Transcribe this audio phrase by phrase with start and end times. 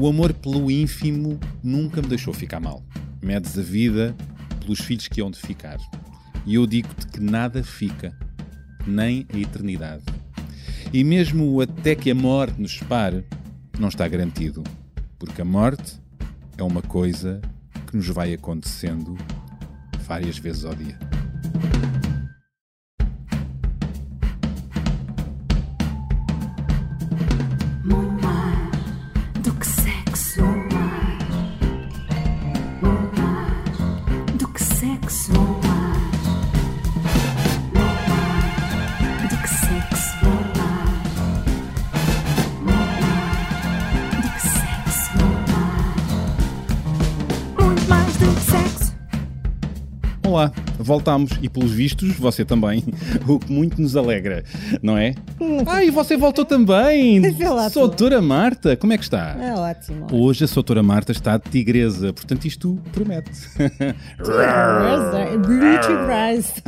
[0.00, 2.84] O amor pelo ínfimo nunca me deixou ficar mal.
[3.20, 4.14] Medes a vida
[4.60, 5.76] pelos filhos que hão de ficar.
[6.46, 8.16] E eu digo-te que nada fica,
[8.86, 10.04] nem a eternidade.
[10.92, 13.24] E mesmo até que a morte nos separe,
[13.76, 14.62] não está garantido,
[15.18, 16.00] porque a morte
[16.56, 17.40] é uma coisa
[17.88, 19.18] que nos vai acontecendo
[20.06, 21.07] várias vezes ao dia.
[50.98, 52.82] Voltámos e pelos vistos você também,
[53.28, 54.42] o que muito nos alegra,
[54.82, 55.14] não é?
[55.64, 57.22] Ah, e você voltou também!
[57.38, 57.70] Tu.
[57.72, 59.36] Soutora Marta, como é que está?
[59.40, 60.06] É ótimo.
[60.10, 63.30] Hoje a Soutora Marta está de tigresa, portanto isto promete.
[65.38, 66.62] Beauty Price.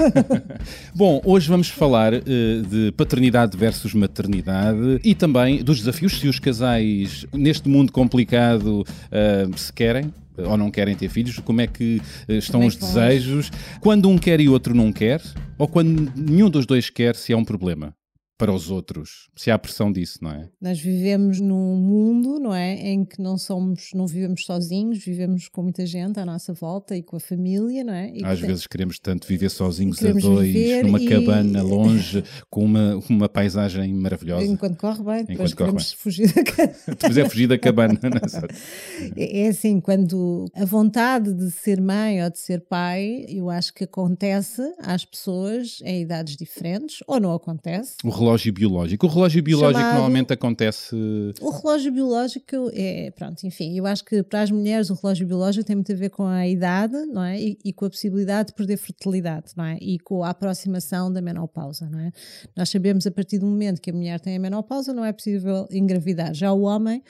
[0.94, 2.20] Bom, hoje vamos falar eh,
[2.68, 9.48] de paternidade versus maternidade e também dos desafios se os casais, neste mundo complicado, eh,
[9.56, 10.12] se querem
[10.46, 12.94] ou não querem ter filhos, como é que eh, estão Como é os que vão
[12.94, 15.20] desejos, quando um quer e o outro não quer,
[15.58, 17.94] ou quando nenhum dos dois quer, se é um problema
[18.40, 20.48] para os outros, se há pressão disso, não é?
[20.58, 25.62] Nós vivemos num mundo, não é, em que não somos, não vivemos sozinhos, vivemos com
[25.62, 28.08] muita gente à nossa volta e com a família, não é?
[28.08, 32.64] E, Às portanto, vezes queremos tanto viver sozinhos a dois, numa e- cabana longe, com
[32.64, 34.46] uma, uma paisagem maravilhosa.
[34.46, 36.80] Enquanto corre bem, depois Enquanto corre queremos fugir da casa.
[36.88, 37.98] Depois é fugir da cabana.
[38.02, 39.10] não é?
[39.20, 43.72] É é assim, quando a vontade de ser mãe ou de ser pai, eu acho
[43.74, 47.96] que acontece às pessoas em idades diferentes, ou não acontece.
[48.04, 49.06] O relógio biológico.
[49.06, 50.94] O relógio biológico Chamado- normalmente acontece.
[51.40, 55.64] O relógio biológico é, pronto, enfim, eu acho que para as mulheres o relógio biológico
[55.64, 57.40] tem muito a ver com a idade, não é?
[57.40, 59.78] E, e com a possibilidade de perder fertilidade, não é?
[59.80, 62.12] E com a aproximação da menopausa, não é?
[62.56, 65.66] Nós sabemos a partir do momento que a mulher tem a menopausa não é possível
[65.70, 66.34] engravidar.
[66.34, 67.02] Já o homem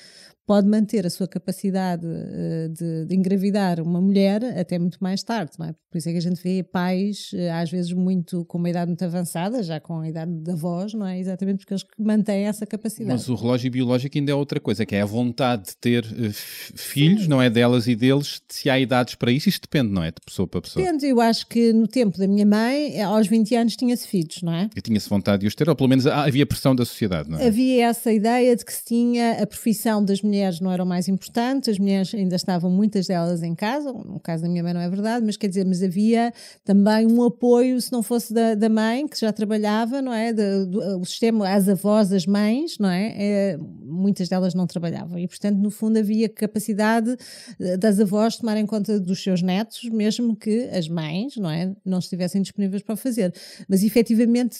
[0.47, 5.53] pode manter a sua capacidade eh, de, de engravidar uma mulher até muito mais tarde,
[5.59, 5.75] não é?
[5.91, 8.89] Por isso é que a gente vê pais, eh, às vezes, muito com uma idade
[8.89, 11.19] muito avançada, já com a idade da voz, não é?
[11.21, 13.12] Exatamente porque eles mantêm essa capacidade.
[13.12, 16.31] Mas o relógio biológico ainda é outra coisa, que é a vontade de ter eh,
[16.33, 20.09] filhos, não é delas e deles, se há idades para isso, isto depende, não é?
[20.11, 20.84] De pessoa para pessoa.
[20.84, 24.53] Depende, eu acho que no tempo da minha mãe, aos 20 anos, tinha-se filhos, não
[24.53, 24.69] é?
[24.75, 27.39] Eu tinha-se vontade de os ter, ou pelo menos ah, havia pressão da sociedade, não
[27.39, 27.47] é?
[27.47, 30.30] Havia essa ideia de que se tinha a profissão das mulheres
[30.61, 34.43] não era o mais importante, as mulheres ainda estavam muitas delas em casa, no caso
[34.43, 36.33] da minha mãe não é verdade, mas quer dizer, mas havia
[36.65, 40.33] também um apoio, se não fosse da, da mãe, que já trabalhava, não é?
[40.33, 43.15] Do- o sistema, as avós, as mães, não é?
[43.17, 43.59] Eh,
[43.93, 47.17] Muitas delas não trabalhavam e, portanto, no fundo havia capacidade
[47.61, 51.75] eh, das avós tomarem conta dos seus netos, mesmo que as mães, não é?
[51.85, 53.35] Não estivessem disponíveis para fazer.
[53.69, 54.59] Mas, efetivamente,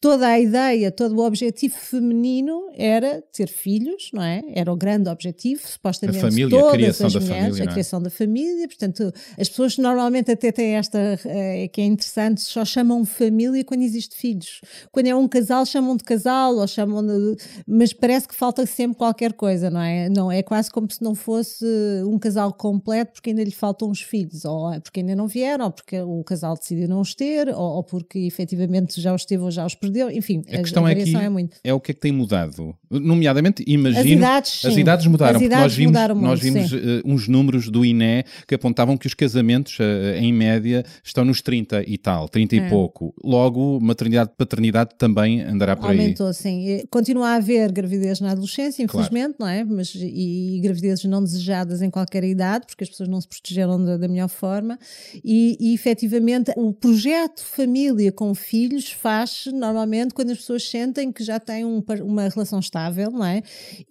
[0.00, 4.42] toda a ideia, todo o objetivo feminino era ter filhos, não é?
[4.54, 6.18] Era o grande objetivo, supostamente.
[6.18, 7.72] A família, a todas criação as da mulheres, família, a é?
[7.72, 8.68] criação da família.
[8.68, 13.82] Portanto, as pessoas normalmente até têm esta, eh, que é interessante, só chamam família quando
[13.82, 14.60] existe filhos.
[14.90, 17.36] Quando é um casal, chamam de casal, ou chamam de.
[17.66, 20.08] Mas parece que falta sempre qualquer coisa, não é?
[20.08, 21.64] Não, é quase como se não fosse
[22.06, 25.66] um casal completo porque ainda lhe faltam os filhos, ou é porque ainda não vieram,
[25.66, 29.42] ou porque o casal decidiu não os ter, ou, ou porque efetivamente já os teve
[29.42, 30.10] ou já os perdeu.
[30.10, 31.56] Enfim, A questão é que é muito.
[31.62, 32.76] é o que é que tem mudado.
[32.90, 34.00] Nomeadamente, imagino.
[34.00, 34.80] As idades, as sim.
[34.86, 36.76] Idades mudaram, porque nós idades vimos, mudaram nós muito, vimos sim.
[36.78, 41.40] eh, uns números do INE que apontavam que os casamentos, eh, em média, estão nos
[41.42, 42.58] 30 e tal, 30 É.
[42.58, 43.14] e pouco.
[43.22, 45.98] Logo, maternidade e paternidade também andará por aí.
[45.98, 46.82] Aumentou, sim.
[46.90, 49.64] Continua a haver gravidez na adolescência, infelizmente, não é?
[49.64, 53.82] Mas, e, e gravidezes não desejadas em qualquer idade, porque as pessoas não se protegeram
[53.84, 54.78] da, da melhor forma.
[55.24, 61.24] E, e efetivamente, o projeto família com filhos faz normalmente quando as pessoas sentem que
[61.24, 63.42] já têm um uma relação estável, não é?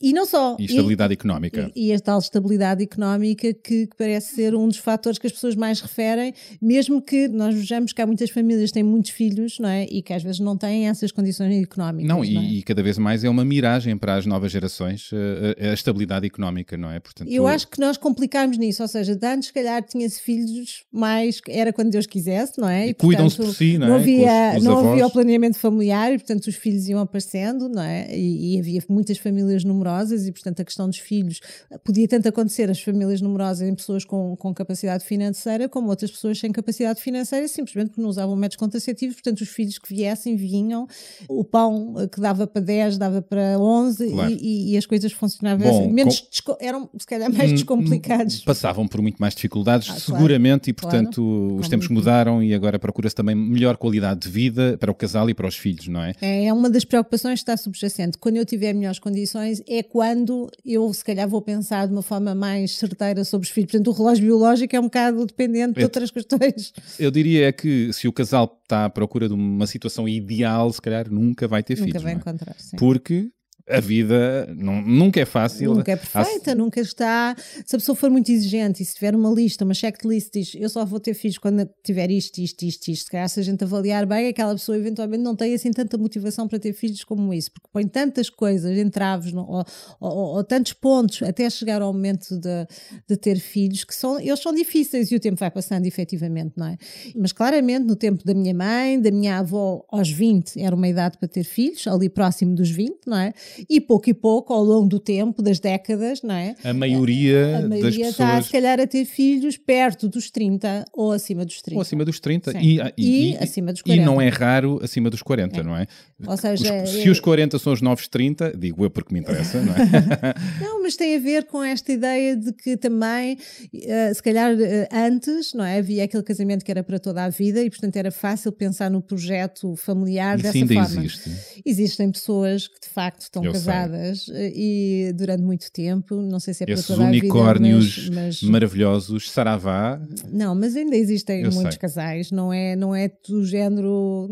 [0.02, 0.56] E não só.
[0.86, 1.72] Estabilidade económica.
[1.76, 5.34] E, e a tal estabilidade económica que, que parece ser um dos fatores que as
[5.34, 9.60] pessoas mais referem, mesmo que nós vejamos que há muitas famílias que têm muitos filhos,
[9.60, 9.86] não é?
[9.90, 12.08] E que às vezes não têm essas condições económicas.
[12.08, 12.28] Não, é?
[12.28, 15.74] e, e cada vez mais é uma miragem para as novas gerações eh, a, a
[15.74, 17.00] estabilidade económica, não é?
[17.00, 20.84] Portanto, Eu acho que nós complicámos nisso, ou seja, de antes, se calhar, tinha-se filhos
[20.92, 22.88] mais, era quando Deus quisesse, não é?
[22.88, 23.96] E cuidam-se portanto, por si, não é?
[23.96, 27.70] havia, Com os- os não havia o planeamento familiar e, portanto, os filhos iam aparecendo,
[27.70, 28.08] não é?
[28.18, 31.40] E, e havia muitas famílias numerosas e, portanto, a questão dos filhos,
[31.84, 36.38] podia tanto acontecer as famílias numerosas em pessoas com, com capacidade financeira, como outras pessoas
[36.40, 40.88] sem capacidade financeira, simplesmente porque não usavam métodos contraceptivos, portanto os filhos que viessem, vinham,
[41.30, 44.32] o pão eh, que dava para 10 dava para 11 Claro.
[44.32, 45.92] e, e- as coisas funcionavam Bom, assim.
[45.94, 48.40] Menos com- eram se calhar mais Hum, descomplicados.
[48.42, 50.98] Passavam por muito mais dificuldades, Ah, claro, seguramente, e claro.
[50.98, 51.20] portanto
[51.56, 55.30] os Como- tempos mudaram e agora procura-se também melhor qualidade de vida para o casal
[55.30, 56.14] e para os filhos, não é?
[56.22, 58.18] É uma das preocupações que está subjacente.
[58.18, 62.34] Quando eu tiver melhores condições, é quando eu, se calhar, vou pensar de uma forma
[62.34, 63.72] mais certeira sobre os filhos.
[63.72, 66.74] Portanto, o relógio biológico é um bocado dependente de outras questões.
[66.98, 70.82] Eu diria é que se o casal está à procura de uma situação ideal, se
[70.82, 72.04] calhar nunca vai ter Nunca filhos.
[72.04, 72.22] vai não é?
[72.22, 72.56] encontrar.
[72.58, 72.78] Sim.
[72.78, 73.30] Porque
[73.68, 75.74] a vida não- nunca é fácil.
[75.74, 77.36] Nunca é Há- perfeita, nunca está.
[77.66, 80.70] Se a pessoa for muito exigente e se tiver uma lista, uma checklist, diz eu
[80.70, 83.06] só vou ter filhos quando tiver isto, isto, isto, isto.
[83.06, 86.48] Se calhar, se a gente avaliar bem, aquela pessoa eventualmente não tem assim tanta motivação
[86.48, 89.64] para ter filhos como isso, porque põe tantas coisas, entraves no- ou,
[90.00, 92.68] ou- ou tantos pontos até chegar ao momento de,
[93.10, 96.68] de ter filhos que são, eles são difíceis e o tempo vai passando efetivamente, não
[96.68, 96.78] é?
[97.16, 101.18] Mas claramente, no tempo da minha mãe, da minha avó, aos 20 era uma idade
[101.18, 103.34] para ter filhos, ali próximo dos 20, não é?
[103.70, 106.56] E pouco e pouco, ao longo do tempo, das décadas, não é?
[106.64, 108.46] A maioria, A das maioria está, pessoas.
[108.46, 111.76] se calhar, a ter filhos perto dos 30 ou acima dos 30.
[111.78, 112.58] Ou acima dos 30 Sim.
[112.62, 114.06] e, E acima dos E 40.
[114.06, 115.64] não é raro acima dos 40, É.
[115.64, 115.88] não é?
[116.28, 119.20] Ou seja, Os- é- se os 40 são os novos 30, digo eu porque me
[119.20, 119.76] interessa, não é?
[120.62, 123.38] Não, mas tem a ver com esta ideia de que também,
[123.74, 125.80] eh, se calhar eh, antes, não é?
[125.80, 129.02] Havia aquele casamento que era para toda a vida e, portanto, era fácil pensar no
[129.02, 131.00] projeto familiar Isso dessa ainda forma.
[131.06, 131.32] existe.
[131.66, 133.62] Existem pessoas que de facto estão Eu sei.
[133.66, 137.96] casadas eh, e durante muito tempo, não sei se é para Esses toda a unicórnios
[137.98, 140.02] vida, mas, mas- maravilhosos, Saravá,
[140.32, 141.80] Não, mas ainda existem Eu muitos sei.
[141.82, 144.28] casais, não é, não é do género,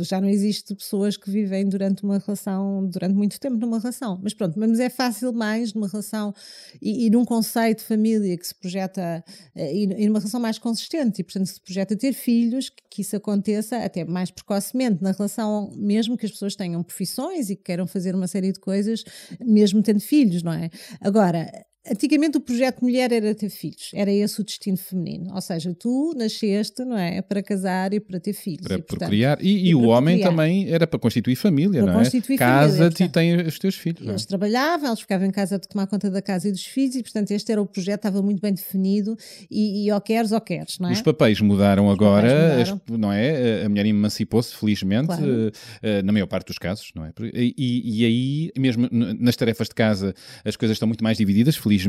[0.00, 4.18] já não existe pessoas que vivem durante uma relação, durante muito tempo numa relação.
[4.22, 6.34] Mas pronto, mas é fácil mais numa relação
[6.80, 9.24] e, e num conceito de família que se projeta
[9.54, 13.02] eh, e, e numa relação mais consistente e portanto se projeta ter filhos, que, que
[13.02, 17.62] isso aconteça até mais precocemente na relação, mesmo que as pessoas tenham profissões e que
[17.64, 19.04] queiram fazer uma série de coisas,
[19.40, 20.70] mesmo tendo filhos, não é?
[21.00, 21.50] Agora,
[21.90, 25.34] Antigamente o projeto mulher era ter filhos, era esse o destino feminino.
[25.34, 27.20] Ou seja, tu nasceste, não é?
[27.20, 28.62] Para casar e para ter filhos.
[28.66, 29.38] para e, portanto, procriar.
[29.42, 30.30] E, e e o homem procriar.
[30.30, 32.02] também era para constituir família, Para não é?
[32.04, 34.06] constituir família, Casa-te e tem os teus filhos.
[34.06, 34.10] é?
[34.10, 37.02] Eles trabalhavam, eles ficavam em casa de tomar conta da casa e dos filhos, e
[37.02, 39.16] portanto este era o projeto, estava muito bem definido,
[39.50, 40.92] e, e ou queres ou queres, não é?
[40.92, 42.98] Os papéis mudaram agora, papéis mudaram.
[42.98, 43.64] não é?
[43.64, 45.50] A mulher emancipou-se, felizmente, Claro.
[45.82, 47.12] eh, na maior parte dos casos, não é?
[47.34, 47.54] E,
[48.02, 50.14] e- aí, mesmo nas tarefas de casa,
[50.44, 51.79] as coisas estão muito mais divididas, felizmente.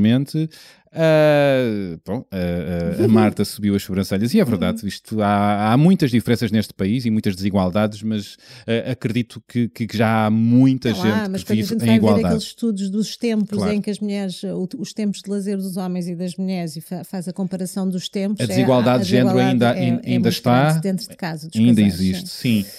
[0.93, 4.49] Ah, bom, ah, ah, a Marta subiu as sobrancelhas, e é Uhum.
[4.49, 8.35] verdade, isto, há, há muitas diferenças neste país e muitas desigualdades, mas
[8.91, 11.89] acredito que, que já há muita Não gente há, mas que quando a vive gente
[11.89, 12.25] em igualdade.
[12.25, 13.73] aqueles estudos dos tempos Claro.
[13.73, 14.41] em que as mulheres,
[14.77, 18.09] os tempos de lazer dos homens e das mulheres, e fa- faz a comparação dos
[18.09, 18.41] tempos.
[18.41, 20.73] A é- desigualdade de género ainda- é- é ainda está.
[20.73, 21.47] dentro de casa.
[21.55, 22.63] Ainda casais, existe, sim.
[22.63, 22.69] sim.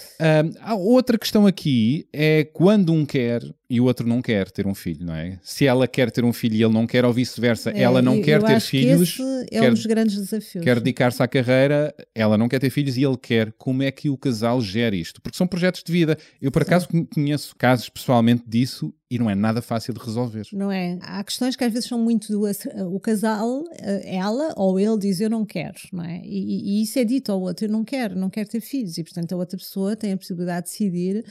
[0.61, 3.43] Há outra questão aqui é quando um quer
[3.73, 5.39] e o outro não quer ter um filho, não é?
[5.43, 8.17] Se ela quer ter um filho e ele não quer, ou vice-versa, É, ela não
[8.17, 10.63] eu- quer eu ter filhos, esse é quer, um dos grandes desafios.
[10.65, 13.53] quer dedicar-se à carreira, ela não quer ter filhos e ele quer.
[13.57, 15.23] Como é que o casal gera isto?
[15.23, 16.19] Porque são projetos de vida.
[16.41, 20.47] Eu, por acaso, con- conheço casos pessoalmente disso e não é nada fácil de resolver.
[20.53, 20.99] Não é?
[21.03, 22.43] Há questões que às vezes são muito do
[22.89, 26.23] o casal, eh, ela ou ele diz eu não quero, não é?
[26.25, 28.97] E, e isso é dito ao outro, eu não quero, não quero ter filhos.
[28.99, 31.25] E portanto a outra pessoa tem a possibilidade de decidir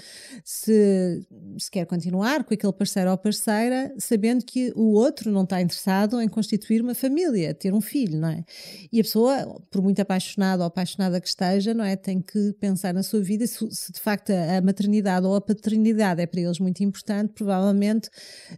[0.43, 1.25] se,
[1.57, 6.21] se quer continuar com aquele parceiro ou parceira, sabendo que o outro não está interessado
[6.21, 8.43] em constituir uma família, ter um filho, não é?
[8.91, 11.95] E a pessoa, por muito apaixonada ou apaixonada que esteja, não é?
[11.95, 15.41] Tem que pensar na sua vida se, se de facto a a maternidade ou a
[15.41, 17.70] paternidade é para eles muito importante, provavelmente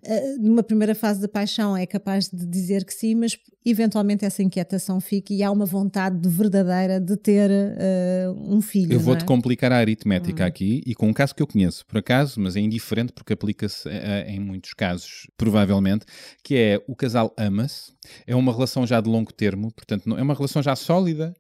[0.04, 4.44] eh, numa primeira fase da paixão é capaz de dizer que sim, mas eventualmente essa
[4.44, 8.94] inquietação fica e há uma vontade de verdadeira de ter eh, um filho.
[8.94, 9.26] Eu vou-te é?
[9.26, 9.80] complicar a Hum.
[9.80, 13.34] aritmética aqui e com um caso que eu conheço, por acaso, mas é indiferente porque
[13.34, 16.06] aplica-se eh, em muitos casos, provavelmente,
[16.44, 17.92] que é o casal ama-se,
[18.28, 21.34] é uma relação já de longo termo, portanto, não- é uma relação já sólida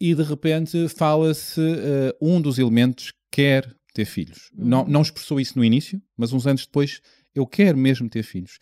[0.00, 4.50] e de repente fala-se eh, um dos elementos quer ter filhos.
[4.54, 4.88] Não, Uhum.
[4.88, 7.00] não expressou isso no início, mas uns anos depois
[7.34, 8.58] eu quero mesmo ter filhos.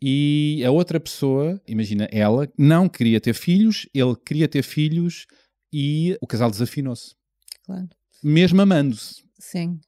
[0.00, 5.26] E a outra pessoa, imagina ela, não queria ter filhos, ele queria ter filhos
[5.72, 7.14] e o casal desafinou-se
[7.64, 7.88] Claro.
[8.22, 9.24] mesmo amando-se.
[9.38, 9.80] Sim.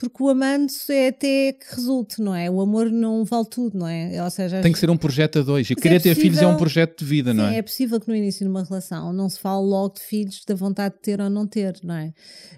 [0.00, 2.48] Porque o amando é até que resulte, não é?
[2.48, 4.22] O amor não vale tudo, não é?
[4.22, 5.68] Ou seja, Tem que ser um projeto a dois.
[5.68, 7.58] E Mas querer é ter filhos é um possível- projeto de vida, não Sim, é?
[7.58, 10.54] é possível que no início de uma relação não se fale logo de filhos, da
[10.54, 12.12] vontade de ter ou não ter, não é?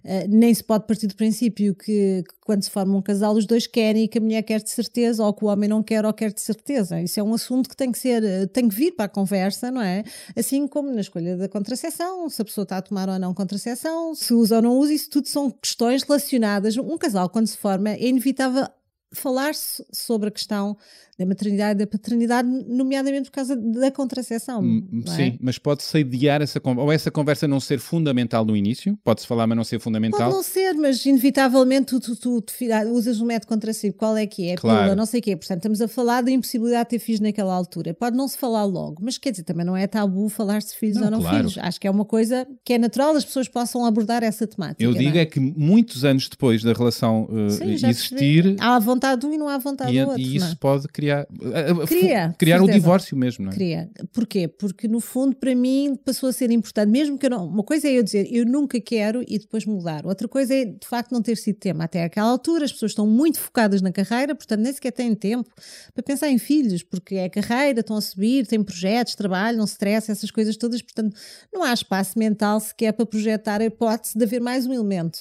[0.05, 3.47] Eh, nem se pode partir do princípio que, que quando se forma um casal os
[3.47, 6.05] dois querem e que a mulher quer de certeza ou que o homem não quer
[6.05, 7.01] ou quer de certeza.
[7.01, 9.71] Isso é um assunto que tem que ser, eh, tem que vir para a conversa,
[9.71, 10.05] não é?
[10.37, 14.15] Assim como na escolha da contracepção, se a pessoa está a tomar ou não contracepção,
[14.15, 16.77] se usa ou não usa, isso tudo são questões relacionadas.
[16.91, 18.67] Um casal, quando se forma, é inevitável
[19.13, 20.77] falar-se sobre a questão
[21.21, 24.63] da maternidade e da paternidade, nomeadamente por causa da contracepção.
[24.63, 25.17] Hum, não é?
[25.17, 26.83] Sim, mas pode-se adiar essa conversa.
[26.87, 30.19] Ou essa conversa não ser fundamental no início, pode-se falar, mas não ser fundamental.
[30.19, 32.55] Pode não ser, mas inevitavelmente tu, tu, tu, tu
[32.91, 34.57] usas um método contraceptivo, qual é que é?
[34.57, 34.79] Claro.
[34.79, 35.37] Pílula, não sei o quê.
[35.37, 37.93] Portanto, estamos a falar da impossibilidade de ter filhos naquela altura.
[37.93, 40.97] Pode não se falar logo, mas quer dizer, também não é tabu falar se filhos
[40.97, 41.37] Não, ou não claro.
[41.37, 41.59] filhos.
[41.59, 44.83] Acho que é uma coisa que é natural, as pessoas possam abordar essa temática.
[44.83, 48.57] Eu não digo é que muitos anos depois da relação uh, Sim, existir.
[48.59, 50.23] Há a vontade de um e não há a vontade e, do outro.
[50.23, 50.49] e não é?
[50.49, 53.55] isso pode criar, uh, uh, Cria, fu- criar o divórcio mesmo, não é?
[53.55, 53.91] Queria.
[54.13, 54.49] Porquê?
[54.49, 57.47] Porque no fundo, para mim, passou a ser importante, mesmo que eu não.
[57.47, 60.07] Uma coisa é eu dizer eu nunca quero e depois mudar.
[60.07, 61.85] Outra coisa é de facto não ter sido tema.
[61.85, 65.51] Até aquela altura, as pessoas estão muito focadas na carreira, portanto nem sequer têm tempo
[65.95, 70.31] para pensar em filhos, porque é carreira, estão a subir, têm projetos, trabalham, stress, essas
[70.31, 70.81] coisas todas.
[70.83, 71.17] Portanto,
[71.53, 75.21] não há espaço mental sequer para projetar a hipótese de haver mais um elemento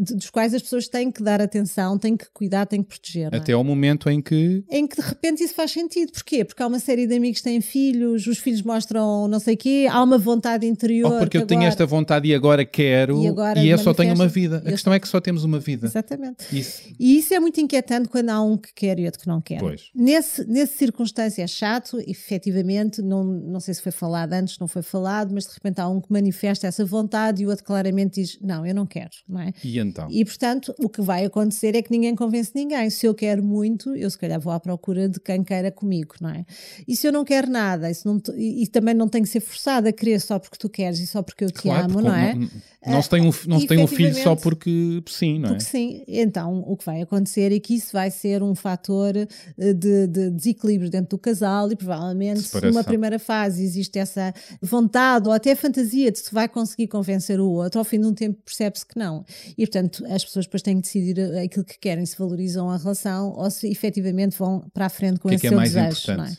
[0.00, 3.28] de- dos quais as pessoas têm que dar atenção, têm que cuidar, têm que proteger.
[3.32, 3.36] é?
[3.36, 6.12] Até ao momento em que em que de repente isso faz sentido.
[6.12, 6.44] Porquê?
[6.44, 9.56] Porque há uma série de amigos que têm filhos, os filhos mostram não sei o
[9.56, 11.12] quê, há uma vontade interior.
[11.12, 13.94] ou porque eu que tenho agora- esta vontade e agora quero E agora eu só
[13.94, 14.58] tenho uma vida.
[14.64, 15.86] A eu questão é que só temos uma vida.
[15.86, 16.44] Exatamente.
[16.52, 16.82] Isso.
[16.98, 19.58] E isso é muito inquietante quando há um que quer e outro que não quer.
[19.60, 19.90] Pois.
[19.94, 24.82] Nesse, nesse circunstância é chato, efetivamente, não, não sei se foi falado antes, não foi
[24.82, 28.38] falado, mas de repente há um que manifesta essa vontade e o outro claramente diz:
[28.40, 29.52] Não, eu não quero, não é?
[29.62, 30.08] E então?
[30.10, 32.88] E portanto, o que vai acontecer é que ninguém convence ninguém.
[32.90, 36.30] Se eu quero muito, eu se calhar vou à procura de quem queira comigo, não
[36.30, 36.44] é?
[36.86, 39.30] E se eu não quero nada, e, se não e- e também não tenho que
[39.30, 42.00] ser forçada a querer só porque tu queres e só porque eu te Claro, amo,
[42.00, 42.34] não é?
[42.34, 45.52] Não, não se tem um, não se tem um filho só porque sim, não é?
[45.52, 49.72] Porque sim, então o que vai acontecer é que isso vai ser um fator eh,
[49.72, 55.28] de, de desequilíbrio dentro do casal e provavelmente se numa primeira fase existe essa vontade
[55.28, 58.40] ou até fantasia de se vai conseguir convencer o outro, ao fim de um tempo
[58.44, 59.24] percebe-se que não.
[59.56, 62.76] E portanto as pessoas depois têm que decidir eh, aquilo que querem, se valorizam a
[62.76, 65.60] relação ou se efetivamente vão para a frente com que é esse que é seu
[65.60, 66.12] desejo.
[66.12, 66.36] é?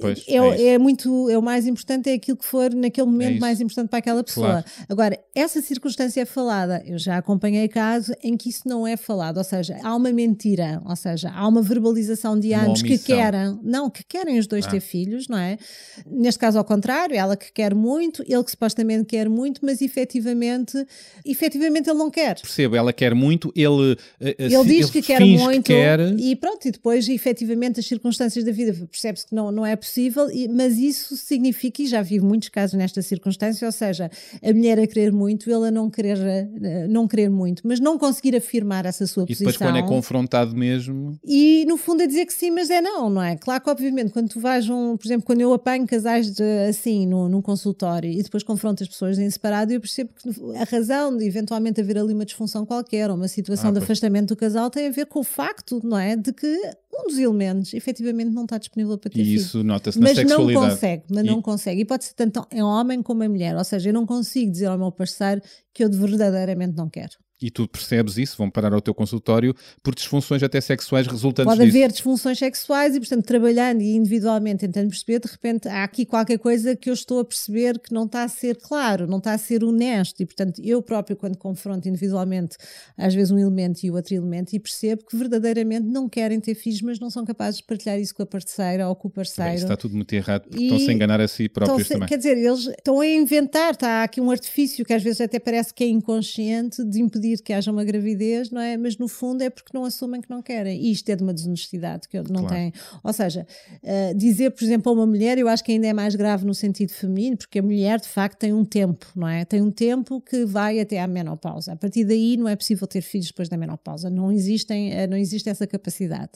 [0.00, 3.32] Pois, É, é é muito, é o mais importante é aquilo que for naquele momento
[3.32, 3.40] isso.
[3.40, 4.46] mais importante para aquela pessoa.
[4.48, 4.64] Claro.
[4.88, 6.82] Agora, essa circunstância é falada.
[6.86, 10.80] Eu já acompanhei casos em que isso não é falado, ou seja, há uma mentira,
[10.86, 14.70] ou seja, há uma verbalização de ambos que querem, não, que querem os dois Ah.
[14.70, 15.58] ter filhos, não é?
[16.06, 20.76] Neste caso, ao contrário, ela que quer muito, ele que supostamente quer muito, mas efetivamente,
[21.24, 22.40] efetivamente ele não quer.
[22.40, 26.66] Percebo, ela quer muito, ele, eh, eh, Ele diz que quer muito quer, e pronto,
[26.66, 30.78] e depois efetivamente as circunstâncias da vida percebe-se que não, não é possível, e- mas
[30.78, 34.10] isso significa, e já vi muitos casos nesta circunstância, ou seja,
[34.42, 36.18] a mulher a querer muito, ele a não querer,
[36.62, 39.46] eh, não querer muito, mas não conseguir afirmar essa sua e posição.
[39.46, 43.08] depois quando é confrontado mesmo, E no fundo é dizer que sim, mas é não,
[43.10, 43.36] não é?
[43.36, 47.06] Claro que obviamente quando tu vais, um, por exemplo, quando eu apanho casais de, assim
[47.06, 51.16] no, num consultório e depois confronto as pessoas em separado, eu percebo que a razão
[51.16, 53.84] de eventualmente haver ali uma disfunção qualquer ou uma situação Ah, de pois.
[53.84, 56.16] afastamento do casal tem a ver com o facto, não é?
[56.16, 56.46] De que
[56.92, 59.36] um dos elementos efetivamente não está disponível para ter e filho.
[59.36, 60.70] isso nota-se na Mas não sexualidade.
[60.74, 61.80] consegue, mas E- não consegue.
[61.80, 63.56] E pode ser tanto em homem como em mulher.
[63.56, 65.40] Ou seja, eu não consigo dizer ao meu parceiro
[65.72, 67.12] que eu verdadeiramente não quero.
[67.42, 71.64] E tu percebes isso, vão parar ao teu consultório por disfunções até sexuais resultantes Pode
[71.64, 71.76] disso.
[71.78, 76.38] haver disfunções sexuais e, portanto, trabalhando e individualmente tentando perceber, de repente há aqui qualquer
[76.38, 79.38] coisa que eu estou a perceber que não está a ser claro, não está a
[79.38, 80.20] ser honesto.
[80.22, 82.56] E, portanto, eu próprio, quando confronto individualmente,
[82.96, 86.54] às vezes um elemento e o outro elemento, e percebo que verdadeiramente não querem ter
[86.54, 89.14] filhos, mas não são capazes de partilhar isso com a parceira ou com o Bem,
[89.14, 89.54] parceiro.
[89.54, 92.06] isso está tudo muito errado, porque E- estão-se a enganar a si próprios também.
[92.08, 95.72] Quer dizer, eles estão a inventar, está aqui um artifício que às vezes até parece
[95.72, 98.76] que é inconsciente de impedir que haja uma gravidez, não é?
[98.76, 100.80] Mas no fundo é porque não assumem que não querem.
[100.80, 102.54] E isto é de uma desonestidade que eu não Claro.
[102.54, 102.72] tenho.
[103.04, 103.46] Ou seja,
[103.82, 106.54] eh, dizer, por exemplo, a uma mulher, eu acho que ainda é mais grave no
[106.54, 109.44] sentido feminino, porque a mulher de facto tem um tempo, não é?
[109.44, 111.72] Tem um tempo que vai até à menopausa.
[111.72, 114.08] A partir daí não é possível ter filhos depois da menopausa.
[114.10, 116.30] Não existem, eh, não existe essa capacidade.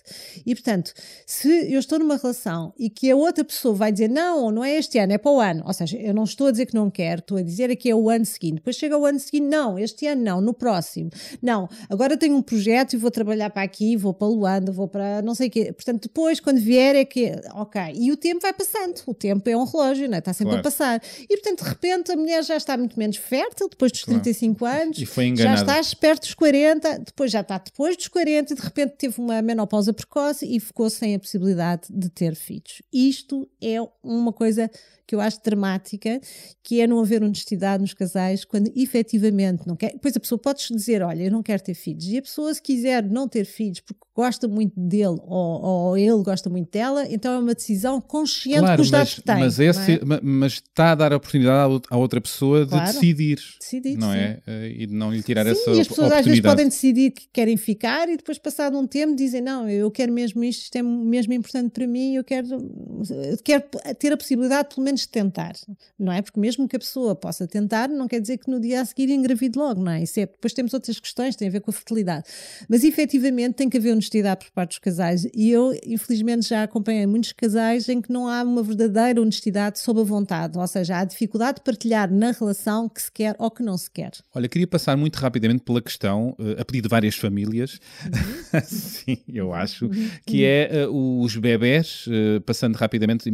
[0.45, 0.93] E portanto,
[1.27, 4.77] se eu estou numa relação e que a outra pessoa vai dizer não, não é
[4.77, 5.63] este ano, é para o ano.
[5.67, 7.89] Ou seja, eu não estou a dizer que não quero, estou a dizer é que
[7.91, 8.57] é o ano seguinte.
[8.57, 10.84] Depois chega o ano seguinte, não, este ano não, no próximo.
[10.85, 11.11] Próximo.
[11.43, 15.23] Não, agora tenho um projeto e vou trabalhar para aqui, vou para Luanda, vou para
[15.23, 15.73] não sei o quê.
[15.73, 17.33] Portanto, depois, quando vier, é que.
[17.55, 17.81] Ok.
[17.95, 19.01] E o tempo vai passando.
[19.07, 20.19] O tempo é um relógio, não é?
[20.19, 20.61] está sempre Claro.
[20.61, 21.03] a passar.
[21.29, 24.21] E, portanto, de repente, a mulher já está muito menos fértil, depois dos Claro.
[24.21, 24.99] 35 anos.
[24.99, 25.81] E foi já enganada.
[25.81, 29.41] está perto dos 40, depois já está depois dos 40 e de repente teve uma
[29.41, 32.83] menopausa precoce e ficou sem a possibilidade de ter filhos.
[32.93, 34.71] Isto é uma coisa
[35.07, 36.21] que eu acho dramática,
[36.63, 39.93] que é não haver honestidade nos casais quando efetivamente não quer.
[39.93, 42.07] Depois a pessoa pode dizer: Olha, eu não quero ter filhos.
[42.07, 46.23] E a pessoa, se quiser não ter filhos porque gosta muito dele ou, ou ele
[46.23, 49.39] gosta muito dela, então é uma decisão consciente Claro, dos dados que tem.
[49.41, 50.05] mas, esse, é?
[50.05, 52.93] ma- mas está a dar a oportunidade à ou- à outra pessoa de Claro.
[52.93, 54.19] decidir, Decidir, não sim.
[54.19, 54.41] é?
[54.71, 56.55] E de não lhe tirar Sim, essa e as pessoas às vezes oportunidade.
[56.57, 60.43] podem decidir que querem ficar e depois, passado um tempo, dizem: Não, eu quero mesmo
[60.45, 63.65] isto, isto é mesmo importante para mim, eu quero, eu quero
[63.99, 65.55] ter a possibilidade, pelo menos, de tentar,
[65.99, 66.23] não é?
[66.23, 69.11] Porque mesmo que a pessoa possa tentar, não quer dizer que no dia a seguir
[69.11, 70.03] engravide logo, não é?
[70.03, 72.25] Isso é depois temos outras questões, tem a ver com a fertilidade.
[72.69, 75.27] Mas efetivamente tem que haver honestidade por parte dos casais.
[75.35, 80.01] E eu, infelizmente, já acompanhei muitos casais em que não há uma verdadeira honestidade sob
[80.01, 83.63] a vontade, ou seja, há dificuldade de partilhar na relação que se quer ou que
[83.63, 84.13] não se quer.
[84.35, 88.61] Olha, queria passar muito rapidamente pela questão, eh, a pedido de várias famílias, Uhum.
[88.65, 89.89] sim, eu acho,
[90.27, 93.31] que é eh, os bebés, eh, passando rapidamente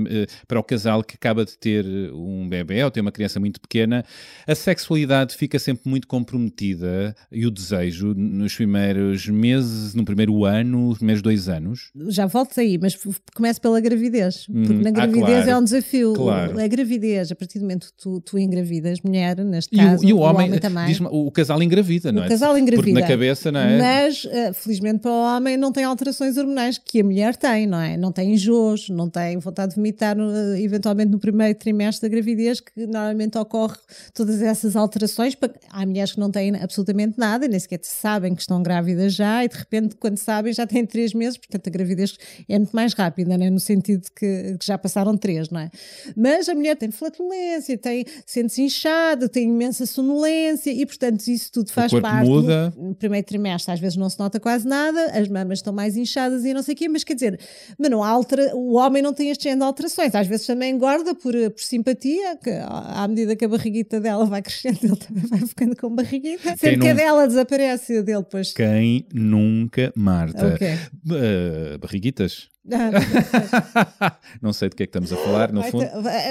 [0.46, 3.61] para o casal que acaba de ter eh, um bebé ou tem uma criança muito
[3.61, 4.04] pequena,
[4.47, 10.88] a sexualidade fica sempre muito comprometida e o desejo nos primeiros meses, no primeiro ano,
[10.88, 11.90] nos primeiros dois anos.
[12.09, 12.97] já volto aí, mas
[13.35, 15.50] começo pela gravidez, porque Hum, na ah, gravidez claro.
[15.50, 16.12] é um desafio.
[16.14, 16.61] Claro.
[16.61, 20.04] A gravidez, a partir do momento que tu, tu engravidas, mulher, neste E, o- caso,
[20.07, 20.87] e o homem, também.
[20.87, 22.28] diz-me, o casal engravida, não O é?
[22.28, 23.00] casal Porque engravida.
[23.00, 23.78] na cabeça, não é?
[23.78, 27.80] Mas, eh, felizmente para o homem, não tem alterações hormonais que a mulher tem, não
[27.80, 27.97] é?
[27.97, 32.61] Não tem enjoos, não tem vontade de vomitar, eh, eventualmente no primeiro trimestre da gravidez,
[32.61, 33.76] que normalmente ocorre
[34.14, 35.37] todas essas alterações.
[35.70, 39.49] Há mulheres que não têm absolutamente nada, nem sequer sabem que estão grávidas já, e
[39.49, 42.16] de repente, quando sabem, já têm três meses, portanto a gravidez
[42.49, 43.50] é muito mais rápida, não é?
[43.50, 45.70] no sentido que, que já passaram três, não é?
[46.16, 51.70] Mas a mulher tem flatulência, tem, sente-se inchada, tem imensa sonolência, e portanto isso tudo
[51.70, 52.28] faz parte.
[52.28, 52.73] muda.
[52.76, 56.44] no primeiro trimestre às vezes não se nota quase nada, as mamas estão mais inchadas
[56.44, 57.40] e não sei o quê, mas quer dizer,
[57.78, 61.14] mas não altera, o homem não tem este género de alterações, às vezes também engorda
[61.14, 65.40] por, por simpatia, que à medida que a barriguita dela vai crescendo, ele também vai
[65.40, 68.52] ficando com barriguita, sempre que a dela desaparece, a dele depois...
[68.52, 70.49] Quem nunca, Marta?
[70.54, 70.66] Ok.
[70.68, 72.49] Eh, barriguitas?
[72.72, 75.84] Ah, não sei de que é que estamos a falar, no fundo.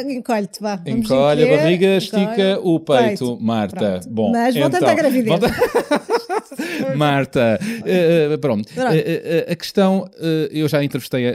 [0.10, 0.76] Encolhe-te, vá.
[0.76, 3.76] vamos Encolhe a barriga, estica encolhe, o peito, Marta.
[4.00, 4.10] Pronto.
[4.10, 5.28] Bom, Mas voltando então, à gravidez.
[5.28, 5.50] volta-
[6.96, 8.70] Marta, eh, pronto.
[8.78, 10.10] Eh, a questão,
[10.52, 11.26] eu já entrevistei,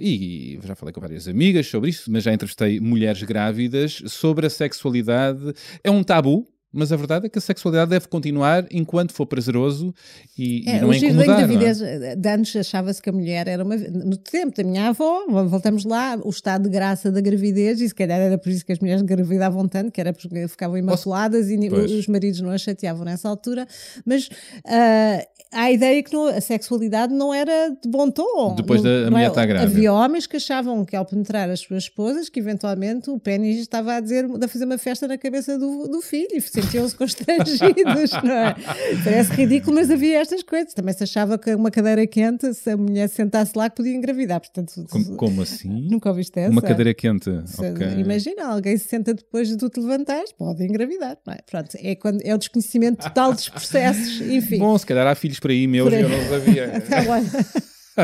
[0.00, 4.50] e já falei com várias amigas sobre isso, mas já entrevistei mulheres grávidas sobre a
[4.50, 5.52] sexualidade.
[5.82, 6.46] É um tabu.
[6.76, 9.94] Mas a verdade é que a sexualidade deve continuar enquanto for prazeroso
[10.38, 11.26] e, e É, não é giro da incomodar.
[11.48, 11.58] não é?
[11.58, 11.78] gravidez,
[12.18, 13.76] de antes achava-se que a mulher era uma.
[13.76, 17.94] No tempo da minha avó, voltamos lá, o estado de graça da gravidez, e se
[17.94, 21.56] calhar era por isso que as mulheres engravidavam tanto, que era porque ficavam imaculadas e
[21.56, 21.90] ni- Pois.
[21.90, 23.66] os maridos não as chateavam nessa altura.
[24.04, 24.28] Mas
[24.66, 28.54] ah, a ideia que não- a sexualidade não era de bom tom.
[28.54, 29.70] Depois Não- da- mulher é- estar grávida.
[29.70, 33.94] Havia homens que achavam que ao penetrar as suas esposas, que eventualmente o pênis estava
[33.94, 38.54] a dizer, a fazer uma festa na cabeça do, do filho sentiam-se constrangidos, não é?
[39.04, 40.74] Parece ridículo, mas havia estas coisas.
[40.74, 44.40] Também se achava que uma cadeira quente, se a mulher sentasse lá, que podia engravidar.
[44.40, 45.68] Portanto, Como, como assim?
[45.88, 46.50] nunca ouviste essa?
[46.50, 47.30] Uma cadeira quente.
[47.46, 47.86] Se- ok.
[47.98, 51.38] Imagina, alguém se senta depois de tu te levantares, pode engravidar, não é?
[51.48, 54.58] Pronto, é, quando, é o desconhecimento total dos processos, enfim.
[54.58, 56.02] Bom, se calhar há filhos por aí meus Por aí.
[56.02, 56.72] eu não sabia.
[56.86, 57.24] Então, olha,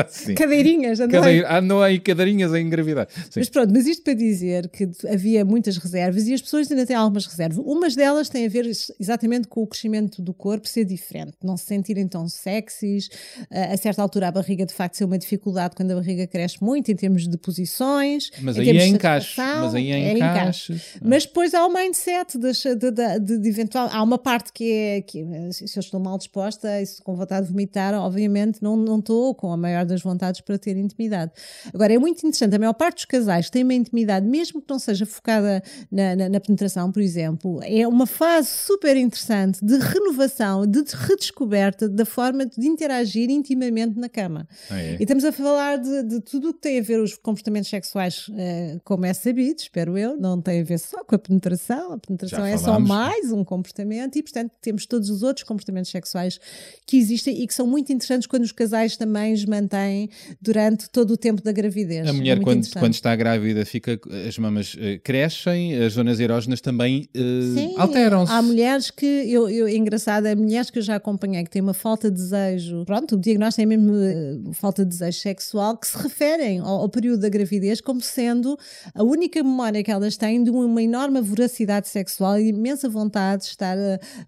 [0.09, 0.35] Sim.
[0.35, 1.41] cadeirinhas, andam aí.
[1.41, 3.07] Cadeira, andam aí cadeirinhas a engravidar.
[3.09, 3.29] Sim.
[3.37, 6.95] Mas pronto, mas isto para dizer que havia muitas reservas e as pessoas ainda têm
[6.95, 7.57] algumas reservas.
[7.57, 11.57] Umas delas têm a ver ex- exatamente com o crescimento do corpo ser diferente, não
[11.57, 13.09] se sentirem tão sexys.
[13.51, 16.61] A a certa altura, a barriga de facto ser uma dificuldade quando a barriga cresce
[16.63, 18.29] muito em termos de posições.
[18.41, 19.35] Mas aí é encaixe.
[19.41, 20.81] Mas aí é é encaixe.
[21.01, 23.89] Mas depois há o mindset de, de- de- de eventual.
[23.91, 27.45] Há uma parte que é que se eu estou mal disposta e se com vontade
[27.47, 31.31] de vomitar, obviamente não, não estou com a maior das vontades para ter intimidade.
[31.73, 34.79] Agora, é muito interessante, a maior parte dos casais tem uma intimidade, mesmo que não
[34.79, 40.65] seja focada na, na- na penetração, por exemplo, é uma fase super interessante de renovação,
[40.65, 40.83] de
[41.17, 44.47] redescoberta da forma de interagir intimamente na cama.
[44.69, 44.97] Ah, é?
[44.99, 48.27] E estamos a falar de, de tudo o que tem a ver os comportamentos sexuais,
[48.35, 51.97] eh, como é sabido, espero eu, não tem a ver só com a penetração, a
[51.97, 56.39] penetração é só mais um comportamento e, portanto, temos todos os outros comportamentos sexuais
[56.85, 60.09] que existem e que são muito interessantes quando os casais também os mantêm mantém
[60.41, 62.05] durante todo o tempo da gravidez.
[62.05, 66.19] A É mulher, muito quando, quando está grávida, fica, as mamas eh, crescem, as zonas
[66.19, 68.31] erógenas também Sim, alteram-se.
[68.31, 71.61] Há mulheres que, eu, eu, é engraçado, há mulheres que eu já acompanhei que têm
[71.61, 75.87] uma falta de desejo, pronto, o diagnóstico é mesmo eh, falta de desejo sexual, que
[75.87, 78.57] se referem ao, ao período da gravidez como sendo
[78.93, 83.49] a única memória que elas têm de uma enorme voracidade sexual e imensa vontade de
[83.49, 83.77] estar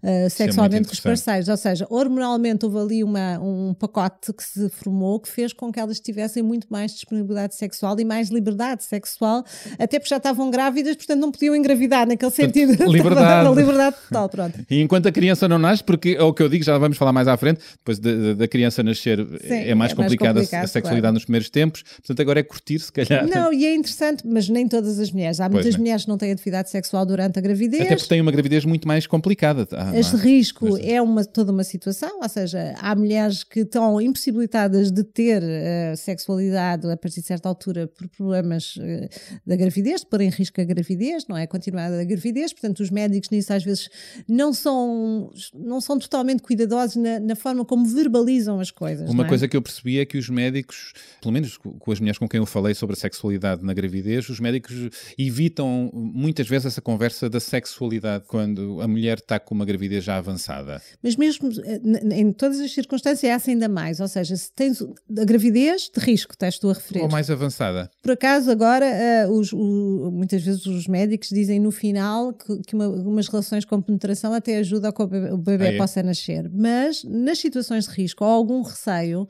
[0.02, 1.48] eh, sexualmente com os parceiros.
[1.48, 5.78] Ou seja, hormonalmente houve ali uma, um pacote que se formou que fez com que
[5.78, 9.44] elas tivessem muito mais disponibilidade sexual e mais liberdade sexual,
[9.78, 12.72] até porque já estavam grávidas, portanto não podiam engravidar naquele sentido.
[12.90, 13.54] liberdade.
[13.54, 14.58] Liberdade total, pronto.
[14.70, 17.12] E enquanto a criança não nasce, porque é o que eu digo, já vamos falar
[17.12, 20.42] mais à frente, depois da, da- criança nascer Sim, é mais é mais complicada a-
[20.42, 21.14] a sexualidade claro.
[21.14, 23.26] nos primeiros tempos, portanto agora é curtir, se calhar.
[23.28, 25.40] Não, e é interessante, mas nem todas as mulheres.
[25.40, 25.78] Há muitas é.
[25.78, 27.82] mulheres que não têm atividade sexual durante a gravidez.
[27.82, 29.66] Até porque tem uma gravidez muito mais complicada.
[29.72, 30.00] Ah, é?
[30.16, 35.02] risco Mas- é uma, toda uma situação, ou seja, há mulheres que estão impossibilitadas de
[35.04, 39.08] ter eh, sexualidade a partir de certa altura por problemas eh,
[39.46, 41.42] da gravidez, de pôr em risco a gravidez, não é?
[41.44, 43.88] A continuidade da gravidez, portanto, os médicos nisso às vezes
[44.28, 49.08] não são, não são totalmente cuidadosos na, na forma como verbalizam as coisas.
[49.10, 49.28] Uma é?
[49.28, 52.28] coisa que eu percebi é que os médicos, pelo menos co- com as mulheres com
[52.28, 54.74] quem eu falei sobre a sexualidade na gravidez, os médicos
[55.18, 60.16] evitam muitas vezes essa conversa da sexualidade quando a mulher está com uma gravidez já
[60.16, 60.80] avançada.
[61.02, 61.80] Mas mesmo eh,
[62.18, 66.00] em todas as circunstâncias é essa ainda mais, ou seja, se tens a gravidez de
[66.00, 67.02] risco, estás tu a referir.
[67.02, 67.90] Ou mais avançada.
[68.02, 72.74] Por acaso, agora, eh, os- o- muitas vezes os médicos dizem no final que, que
[72.74, 75.76] uma- umas relações com penetração até ajudam a que o bebê, o bebê Ah, é?
[75.76, 76.50] possa nascer.
[76.52, 79.28] Mas nas situações de risco ou algum receio,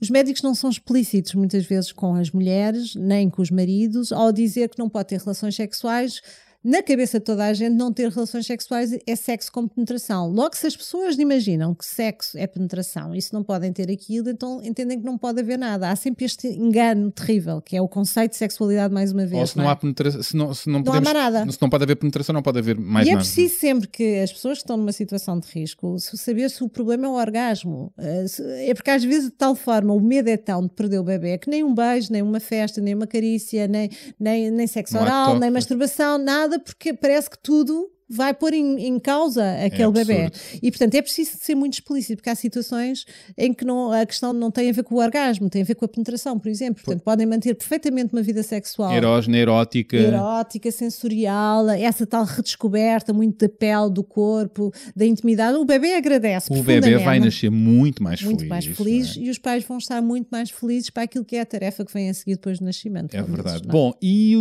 [0.00, 4.32] os médicos não são explícitos muitas vezes com as mulheres, nem com os maridos, ao
[4.32, 6.20] dizer que não pode ter relações sexuais.
[6.64, 10.28] Na cabeça de toda a gente, não ter relações sexuais é sexo com penetração.
[10.30, 14.30] Logo, se as pessoas imaginam que sexo é penetração e se não podem ter aquilo,
[14.30, 15.90] então entendem que não pode haver nada.
[15.90, 19.40] Há sempre este engano terrível, que é o conceito de sexualidade, mais uma vez.
[19.40, 19.72] Ou se não não é?
[19.72, 21.52] há penetração, se não, se não, Não há podemos, mais nada.
[21.52, 23.24] se não pode haver penetração, não pode haver mais e é nada.
[23.24, 26.68] preciso sempre que as pessoas que estão numa situação de risco se- saber se o
[26.68, 27.92] problema é o orgasmo.
[27.98, 28.26] Eh,
[28.70, 31.38] É porque às vezes de tal forma o medo é tão de perder o bebê
[31.38, 35.00] que nem um beijo, nem uma festa, nem uma carícia, nem, nem, nem sexo Não
[35.02, 39.90] há oral, nem masturbação, nada, porque parece que tudo vai pôr em, em causa aquele
[39.90, 40.26] bebê.
[40.26, 40.58] absurdo.
[40.62, 43.04] E portanto é preciso ser muito explícito, porque há situações
[43.36, 45.74] em que não, a questão não tem a ver com o orgasmo, tem a ver
[45.74, 46.82] com a penetração, por exemplo.
[46.84, 49.96] Portanto, podem manter perfeitamente uma vida sexual Erógena, erótica.
[49.96, 55.56] erótica, sensorial, essa tal redescoberta muito da pele, do corpo, da intimidade.
[55.56, 56.52] O bebê agradece.
[56.52, 58.48] O bebê vai nascer muito mais muito feliz.
[58.50, 59.20] mais não feliz é?
[59.20, 61.92] e os pais vão estar muito mais felizes para aquilo que é a tarefa que
[61.92, 63.14] vem a seguir depois do nascimento.
[63.14, 63.62] É verdade.
[63.68, 63.70] é?
[63.70, 64.34] Bom, e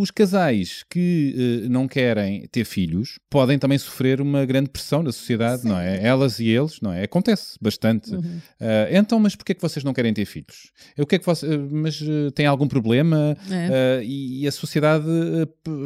[0.00, 5.12] os casais que eh, não querem ter filhos podem também sofrer uma grande pressão da
[5.12, 6.02] sociedade, não é?
[6.04, 7.04] Elas e eles, não é?
[7.04, 8.14] Acontece bastante.
[8.14, 8.40] Uhum.
[8.60, 10.70] Ah, então, mas porquê é que vocês não querem ter filhos?
[10.98, 13.36] O que é que você, eh, mas eh, tem algum problema?
[13.50, 13.98] É.
[13.98, 15.06] Ah, e, e a sociedade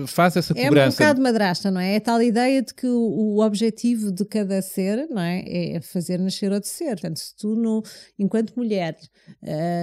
[0.06, 0.96] faz essa É um cobrança.
[0.96, 1.94] bocado madrasta, não é?
[1.94, 5.42] É a tal ideia de que o, o objetivo de cada ser, não é?
[5.76, 6.90] É fazer nascer outro ser.
[6.90, 7.82] Portanto, se tu, no,
[8.18, 8.96] enquanto mulher,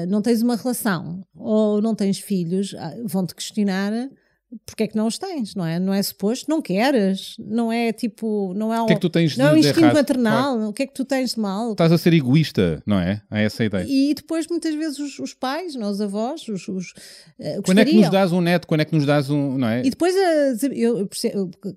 [0.07, 3.91] não tens uma relação ou não tens filhos, ah, vão-te questionar
[4.65, 5.77] porque é que não os tens, não é?
[5.77, 9.09] Não é suposto, não queres, não é tipo, não é um, que é que tu
[9.09, 9.95] tens não é um de- de instinto errado?
[9.95, 11.71] maternal, o que é que tu tens de mal?
[11.73, 13.21] Estás a ser egoísta, não é?
[13.29, 13.85] Há essa ideia.
[13.87, 16.93] E depois, muitas vezes, os, os pais, não, os avós, os, os,
[17.39, 18.67] eh, Quando é que nos dás um neto?
[18.67, 19.57] Quando é que nos dás um.
[19.57, 19.81] Não é?
[19.85, 21.09] E depois, as- eu,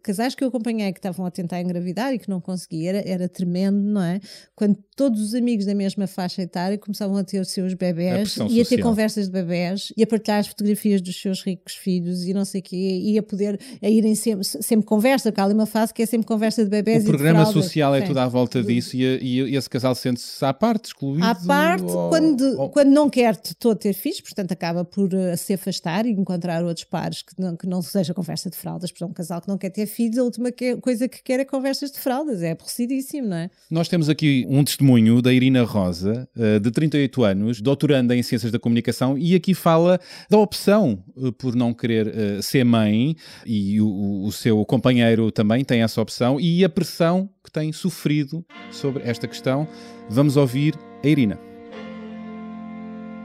[0.03, 3.29] casais que eu acompanhei que estavam a tentar engravidar e que não conseguiam, era, era
[3.29, 4.21] tremendo, não é?
[4.55, 8.35] Quando todos os amigos da mesma faixa etária começavam a ter os seus A bebés
[8.35, 8.89] pressão e a ter social.
[8.89, 12.60] conversas de bebés e a partilhar as fotografias dos seus ricos filhos e não sei
[12.61, 15.93] o quê, e a poder a irem sempre, sempre conversa, porque há ali uma fase
[15.93, 18.63] que é sempre conversa de bebés O e de programa social é tudo à volta
[18.63, 19.19] disso e, a-
[19.51, 21.25] e esse casal sente-se à parte, excluído.
[21.25, 25.13] À parte, ou- quando, ou- quando não quer de todo ter filhos, portanto acaba por
[25.13, 28.93] eh, se afastar e encontrar outros pares que não, que não seja conversa de fraldas.
[28.93, 31.45] Para um casal que não quer ter filhos, a última que- coisa que quer é
[31.45, 32.43] conversas de fraldas.
[32.43, 33.51] É aborrecidíssimo, não é?
[33.71, 38.53] Nós temos aqui um testemunho da Irina Rosa, eh, de 38 anos, doutoranda em Ciências
[38.53, 43.81] da Comunicação, e aqui fala da opção eh, por não querer eh, ser mãe, e
[43.81, 49.03] o, o seu companheiro também tem essa opção, e a pressão que tem sofrido sobre
[49.05, 49.67] esta questão.
[50.09, 51.51] Vamos ouvir a Irina.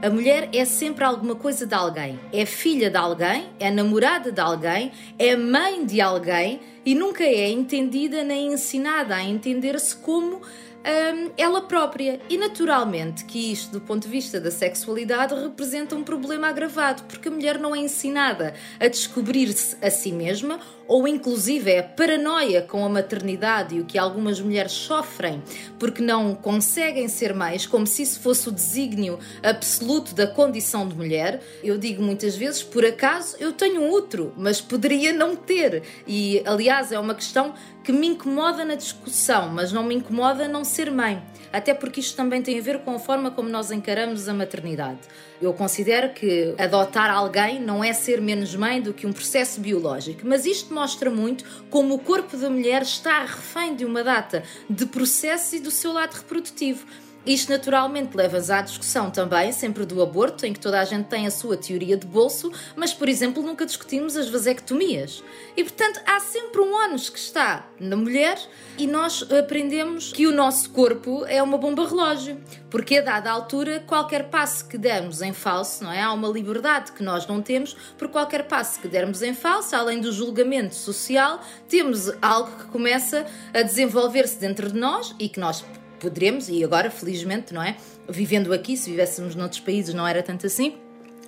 [0.02, 2.20] A mulher é sempre alguma coisa de alguém.
[2.32, 7.50] É filha de alguém, é namorada de alguém, é mãe de alguém e nunca é
[7.50, 10.42] entendida nem ensinada a entender-se como
[10.86, 12.20] hum, ela própria.
[12.28, 17.28] E naturalmente que isto, do ponto de vista da sexualidade, representa um problema agravado, porque
[17.28, 22.62] a mulher não é ensinada a descobrir-se a si mesma, ou inclusive é a paranoia
[22.62, 25.42] com a maternidade e o que algumas mulheres sofrem
[25.78, 30.94] porque não conseguem ser mães, como se isso fosse o desígnio absoluto da condição de
[30.94, 31.42] mulher.
[31.62, 35.82] Eu digo muitas vezes, por acaso eu tenho um útero, mas poderia não ter.
[36.06, 37.54] E aliás, é uma questão
[37.86, 41.22] que me incomoda na discussão, mas não me incomoda não ser mãe.
[41.52, 44.98] Até porque isto também tem a ver com a forma como nós encaramos a maternidade.
[45.40, 50.22] Eu considero que adotar alguém não é ser menos mãe do que um processo biológico,
[50.24, 54.84] mas isto mostra muito como o corpo da mulher está refém de uma data de
[54.86, 56.84] processo e do seu lado reprodutivo.
[57.26, 61.26] Isto naturalmente leva-nos à discussão também, sempre do aborto, em que toda a gente tem
[61.26, 65.24] a sua teoria de bolso, mas, por exemplo, nunca discutimos as vasectomias.
[65.56, 68.38] E, portanto, há sempre um ónus que está na mulher
[68.78, 73.82] e nós aprendemos que o nosso corpo é uma bomba relógio, porque a dada altura,
[73.84, 76.02] qualquer passo que dermos em falso, não é?
[76.02, 80.00] Há uma liberdade que nós não temos, por qualquer passo que dermos em falso, além
[80.00, 85.64] do julgamento social, temos algo que começa a desenvolver-se dentro de nós e que nós
[86.06, 87.76] poderemos, e agora felizmente, não é?
[88.08, 90.76] Vivendo aqui, se vivêssemos noutros países não era tanto assim.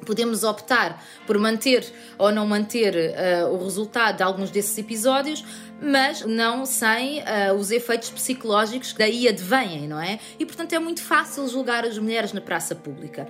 [0.06, 1.84] Podemos optar por manter
[2.16, 5.44] ou não manter uh, o resultado de alguns desses episódios,
[5.82, 10.20] mas não sem uh, os efeitos psicológicos que daí advêm, não é?
[10.38, 13.26] E portanto é muito fácil julgar as mulheres na praça pública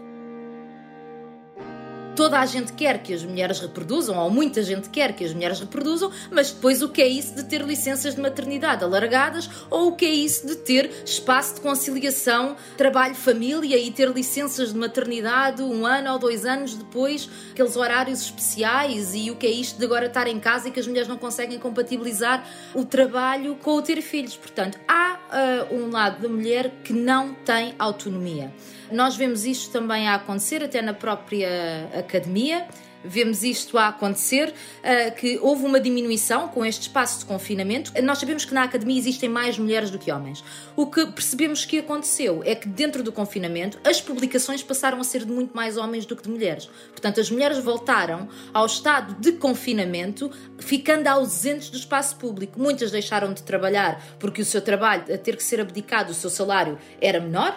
[2.18, 5.60] toda a gente quer que as mulheres reproduzam, ou muita gente quer que as mulheres
[5.60, 9.92] reproduzam, mas depois o que é isso de ter licenças de maternidade alargadas, ou o
[9.92, 15.86] que é isso de ter espaço de conciliação, trabalho-família e ter licenças de maternidade um
[15.86, 20.06] ano ou dois anos depois, aqueles horários especiais, e o que é isto de agora
[20.06, 24.02] estar em casa e que as mulheres não conseguem compatibilizar o trabalho com o ter
[24.02, 24.36] filhos.
[24.36, 28.52] Portanto, há uh, um lado da mulher que não tem autonomia.
[28.90, 32.66] Nós vemos isto também a acontecer até na própria academia.
[33.04, 37.92] Vemos isto a acontecer, uh, que houve uma diminuição com este espaço de confinamento.
[38.02, 40.42] Nós sabemos que na academia existem mais mulheres do que homens.
[40.74, 45.24] O que percebemos que aconteceu é que dentro do confinamento as publicações passaram a ser
[45.24, 46.68] de muito mais homens do que de mulheres.
[46.90, 52.60] Portanto, as mulheres voltaram ao estado de confinamento, ficando ausentes do espaço público.
[52.60, 56.30] Muitas deixaram de trabalhar porque o seu trabalho, a ter que ser abdicado, o seu
[56.30, 57.56] salário era menor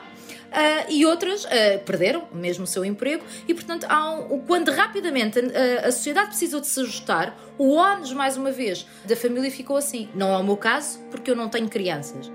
[0.90, 5.92] e outras uh, perderam mesmo o seu emprego e, portanto, um, quando rapidamente a, a,
[5.92, 10.10] sociedade precisou de se ajustar, o ónus, mais uma vez, da família ficou assim.
[10.14, 12.30] Não é o meu caso, porque eu não tenho crianças.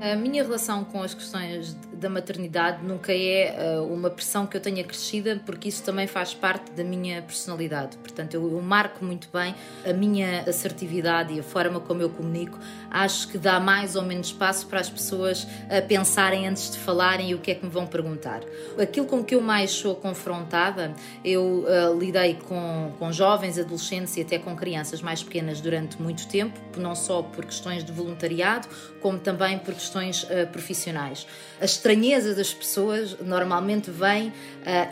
[0.00, 4.60] A minha relação com as questões da maternidade nunca é uh, uma pressão que eu
[4.60, 7.96] tenha crescida, porque isso também faz parte da minha personalidade.
[7.98, 12.58] Portanto, eu, eu, marco muito bem a minha assertividade e a forma como eu comunico.
[12.90, 17.34] Acho que dá mais ou menos espaço para as pessoas uh, pensarem antes de falarem
[17.34, 18.40] o que é que me vão perguntar.
[18.80, 24.20] Aquilo com que eu mais sou confrontada, eu uh, lidei com, com jovens, adolescentes e
[24.20, 28.68] até com crianças mais pequenas durante muito tempo, não só por questões de voluntariado,
[29.00, 31.26] como também por questões uh, profissionais.
[31.60, 34.32] A estranheza das pessoas normalmente vem uh,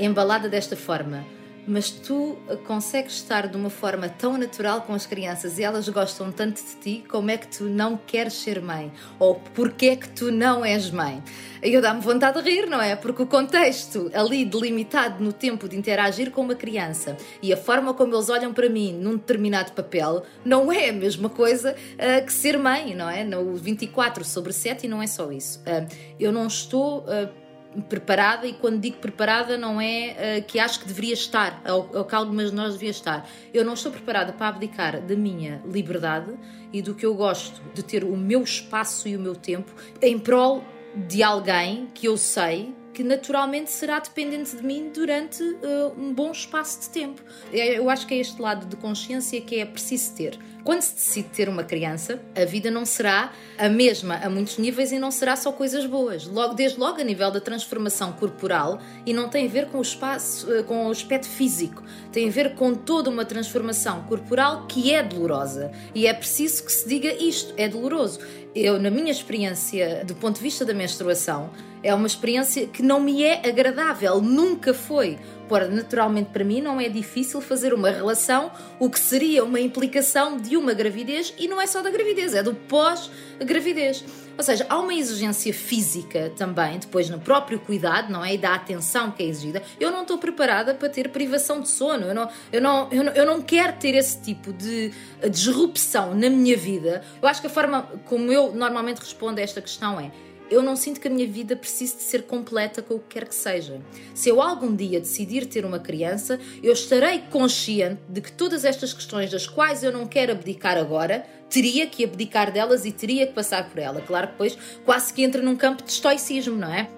[0.03, 1.36] embalada desta forma.
[1.67, 6.31] Mas tu consegues estar de uma forma tão natural com as crianças e elas gostam
[6.31, 8.93] tanto de ti, como é que tu não queres ser mãe?
[9.19, 11.23] Ou porquê é que tu não és mãe?
[11.63, 12.95] E eu dá-me vontade de rir, não é?
[12.95, 17.93] Porque o contexto ali delimitado no tempo de interagir com uma criança e a forma
[17.95, 22.33] como eles olham para mim num determinado papel não é a mesma coisa uh, que
[22.33, 23.25] ser mãe, não é?
[23.25, 25.61] No 24 sobre 7 e não é só isso.
[25.61, 25.87] Uh,
[26.21, 27.01] eu não estou.
[27.01, 27.46] Uh,
[27.83, 32.05] preparada, e quando digo preparada, não é uh, que acho que deveria estar, ou, ou
[32.05, 33.29] que algumas de nós devia estar.
[33.53, 36.35] Eu não estou preparada para abdicar da minha liberdade
[36.73, 40.19] e do que eu gosto de ter o meu espaço e o meu tempo em
[40.19, 46.15] prol de alguém que eu sei que naturalmente será dependente de mim durante uh, um
[46.15, 47.23] bom espaço de tempo.
[47.53, 50.39] Eu acho que é este lado de consciência que é preciso ter.
[50.65, 54.93] Quando se decide ter uma criança, a vida não será a mesma a muitos níveis
[54.93, 56.27] e não será só coisas boas.
[56.27, 59.83] Logo, desde logo a nível da transformação corporal e não tem a ver com o
[59.83, 64.93] espaço, eh, com o aspecto físico, tem a ver com toda uma transformação corporal que
[64.93, 68.19] é dolorosa e é preciso que se diga isto, é doloroso.
[68.53, 71.51] Eu, na minha experiência, do ponto de vista da menstruação,
[71.83, 76.81] é uma experiência que não me é agradável, nunca foi Ora, naturalmente para mim não
[76.81, 81.61] é difícil fazer uma relação, o que seria uma implicação de uma gravidez e não
[81.61, 84.05] é só da gravidez, é do pós-gravidez.
[84.37, 88.35] Ou seja, há uma exigência física também, depois no próprio cuidado, não é?
[88.35, 89.63] E da atenção que é exigida.
[89.81, 93.13] Eu não estou preparada para ter privação de sono, eu não, eu não, eu não,
[93.13, 94.93] eu não quero ter esse tipo de
[95.31, 97.03] disrupção na minha vida.
[97.23, 100.11] Eu acho que a forma como eu normalmente respondo a esta questão é
[100.51, 103.29] eu não sinto que a minha vida precise de ser completa com o que quer
[103.29, 103.81] que seja.
[104.15, 108.93] Se eu algum dia decidir ter uma criança, eu estarei consciente de que todas estas
[108.93, 113.33] questões das quais eu não quero abdicar agora, teria que abdicar delas e teria que
[113.33, 114.01] passar por ela.
[114.01, 116.89] Claro que depois quase que entra num campo de estoicismo, não é?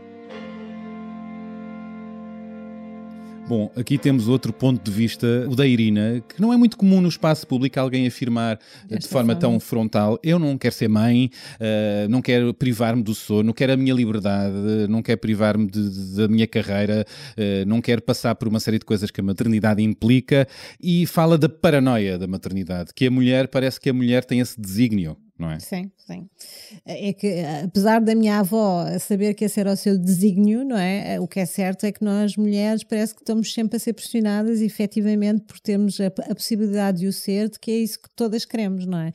[3.49, 7.01] Bom, aqui temos outro ponto de vista, o da Irina, que não é muito comum
[7.01, 9.37] no espaço público alguém afirmar de forma, forma.
[9.37, 13.77] tão frontal: eu não quero ser mãe, eh, não quero privar-me do sono, quero a
[13.79, 14.55] minha liberdade,
[14.91, 17.07] não quero privar-me da minha carreira,
[17.39, 20.47] eh, não quero passar por uma série de coisas que a maternidade implica
[20.79, 24.61] e fala da paranoia da maternidade, que a mulher, parece que a mulher tem esse
[24.61, 25.61] desígnio, não é?
[25.61, 26.29] Sim, sim.
[26.85, 31.21] É que, apesar da minha avó saber que esse era o seu desígnio, não é?
[31.21, 34.61] O que é certo é que nós, mulheres, parece que estamos sempre a ser pressionadas,
[34.61, 38.45] efetivamente, por termos a, a possibilidade de o ser, de que é isso que todas
[38.45, 39.13] queremos, não é?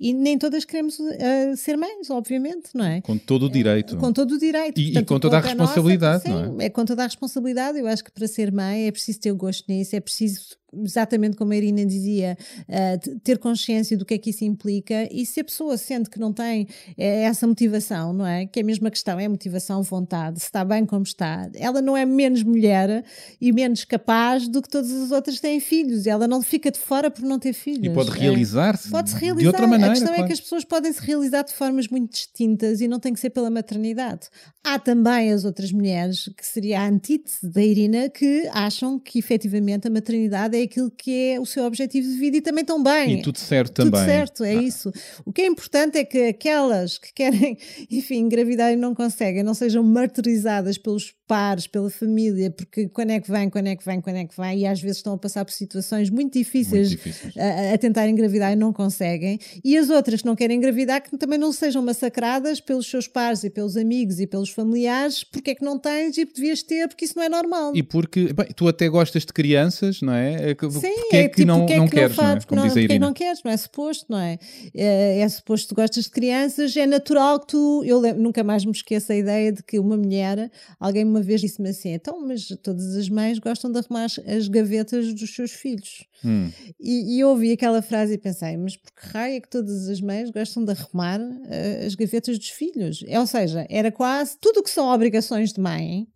[0.00, 3.00] E nem todas queremos eh, ser mães, obviamente, não é?
[3.00, 3.96] Com todo o direito.
[3.96, 4.78] Com todo o direito.
[4.80, 6.70] E- e Portanto, com o toda a é nossa, responsabilidade, sim, não é?
[6.70, 7.78] com toda a responsabilidade.
[7.78, 11.36] Eu acho que para ser mãe é preciso ter o gosto nisso, é preciso, exatamente
[11.36, 12.36] como a Irina dizia,
[12.68, 16.18] eh, ter consciência do que é que isso implica e se a pessoa sente que
[16.18, 16.66] não tem
[16.98, 18.46] eh, essa motivação, não é?
[18.46, 21.96] Que é a mesma questão, é motivação, vontade, se está bem como está, ela não
[21.96, 23.04] é menos mulher
[23.40, 26.06] e menos capaz do que todas as outras têm filhos.
[26.06, 27.84] Ela não fica de fora por não ter filhos.
[27.84, 28.14] E pode É.
[28.20, 29.48] realizar-se Pode-se de realizar.
[29.48, 29.92] outra maneira.
[29.92, 30.26] a questão é claro.
[30.26, 33.30] que as pessoas podem se realizar de formas muito distintas e não tem que ser
[33.30, 34.28] pela maternidade.
[34.64, 39.86] Há também as outras mulheres, que seria a antítese da Irina, que acham que efetivamente
[39.86, 43.18] a maternidade é aquilo que é o seu objetivo de vida e também estão bem.
[43.18, 44.06] E tudo certo Tudo também.
[44.06, 44.90] certo, é isso.
[45.24, 47.58] O que é importante é que aquelas que querem,
[47.90, 53.20] enfim, engravidar e não conseguem, não sejam martirizadas pelos pares, pela família, porque quando é
[53.20, 55.18] que vem, quando é que vem, quando é que vem, e às vezes estão a
[55.18, 57.36] passar por situações muito difíceis, Muito difíceis.
[57.36, 61.16] A, a tentar engravidar e não conseguem, e as outras que não querem engravidar que
[61.18, 65.54] também não sejam massacradas pelos seus pares e pelos amigos e pelos familiares, porque é
[65.54, 67.72] que não tens e devias ter, porque isso não é normal.
[67.74, 70.45] E porque bem, tu até gostas de crianças, não é?
[70.50, 72.30] É Sim, porque é, que tipo, não, porque é não que queres, não, faz?
[72.30, 72.34] é?
[72.36, 73.06] Porque Como não, diz a é Irina.
[73.06, 74.38] não queres, não é suposto, não é?
[74.74, 77.82] É, é suposto que tu gostas de crianças, é natural que tu.
[77.84, 81.70] Eu nunca mais me esqueço a ideia de que uma mulher, alguém uma vez disse-me
[81.70, 86.04] assim: então, mas todas as mães gostam de arrumar as, as gavetas dos seus filhos.
[86.24, 86.50] Hum.
[86.80, 89.88] E, e eu ouvi aquela frase e pensei, mas por que raio é que todas
[89.88, 93.04] as mães gostam de arrumar eh, as gavetas dos filhos?
[93.06, 96.06] É, ou seja, era quase tudo o que são obrigações de mãe,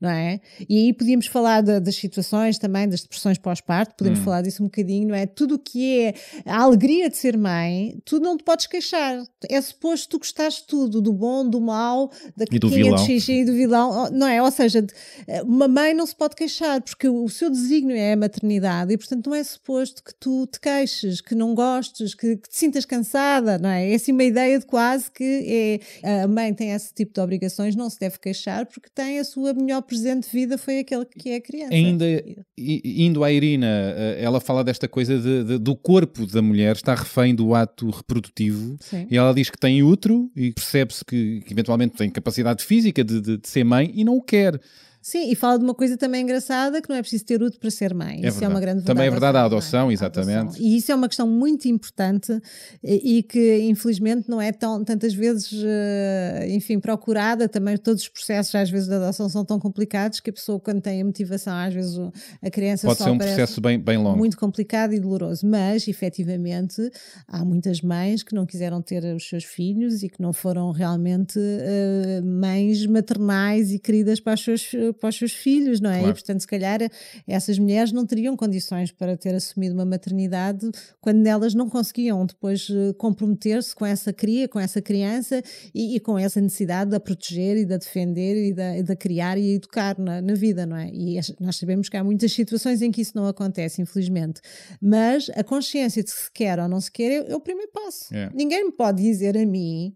[0.00, 0.40] não é?
[0.68, 4.66] E aí podíamos falar da- das situações também, das depressões pós-parto, podemos falar disso um
[4.66, 5.26] bocadinho, não é?
[5.26, 9.22] Tudo o que é a alegria de ser mãe, tu não te podes queixar.
[9.48, 12.96] É suposto tu gostares de tudo, do bom, do mau, da E do vilão.
[12.96, 14.42] de xixi e do vilão, não é?
[14.42, 14.92] Ou seja, de-
[15.44, 19.28] uma mãe não se pode queixar, porque o seu desígnio é a maternidade e, portanto,
[19.28, 23.58] não é suposto que tu te queixes, que não gostes, que, que te sintas cansada,
[23.58, 23.90] não é?
[23.92, 27.74] É assim uma ideia de quase que é, a mãe tem esse tipo de obrigações,
[27.74, 31.30] não se deve queixar, porque tem a sua melhor presente de vida, foi aquele que
[31.30, 31.72] é a criança.
[31.74, 32.04] Ainda
[32.58, 36.96] indo à Irina, eh, ela fala desta coisa de- de- do corpo da mulher estar
[36.96, 39.06] refém do ato reprodutivo Sim.
[39.10, 43.20] e ela diz que tem útero e percebe-se que, que eventualmente tem capacidade física de,
[43.20, 44.60] de- de ser mãe e não o quer.
[45.08, 47.70] Sim, e fala de uma coisa também engraçada que não é preciso ter útero para
[47.70, 48.16] ser mãe.
[48.24, 48.52] É isso é verdade.
[48.52, 48.86] uma grande verdade.
[48.86, 50.36] Também é verdade a adoção, A exatamente.
[50.36, 50.60] adoção.
[50.66, 52.36] E isso é uma questão muito importante
[52.82, 57.48] e, e que infelizmente não é tão, tantas vezes, eh, enfim, procurada.
[57.48, 60.80] Também todos os processos às vezes de adoção são tão complicados que a pessoa quando
[60.80, 61.96] tem a motivação, às vezes
[62.42, 64.18] a criança Pode ser um processo bem, bem longo.
[64.18, 66.82] muito complicado e doloroso, mas efetivamente
[67.28, 71.38] há muitas mães que não quiseram ter os seus filhos e que não foram realmente
[71.38, 75.98] eh, mães maternais e queridas para os, seus, para os seus filhos, não é?
[75.98, 76.10] Claro.
[76.10, 76.80] E portanto, se calhar
[77.26, 82.68] essas mulheres não teriam condições para ter assumido uma maternidade quando elas não conseguiam depois
[82.70, 85.42] eh, comprometer-se com essa cria, com essa criança
[85.74, 88.92] e, e com essa necessidade de a proteger e de a defender e de, de
[88.92, 90.88] a criar e a educar na, na vida, não é?
[90.92, 94.40] E nós sabemos que há muitas situações em que isso não acontece, infelizmente.
[94.80, 98.14] Mas a consciência de se quer ou não se quer é, é o primeiro passo.
[98.14, 98.30] É.
[98.34, 99.94] Ninguém me pode dizer a mim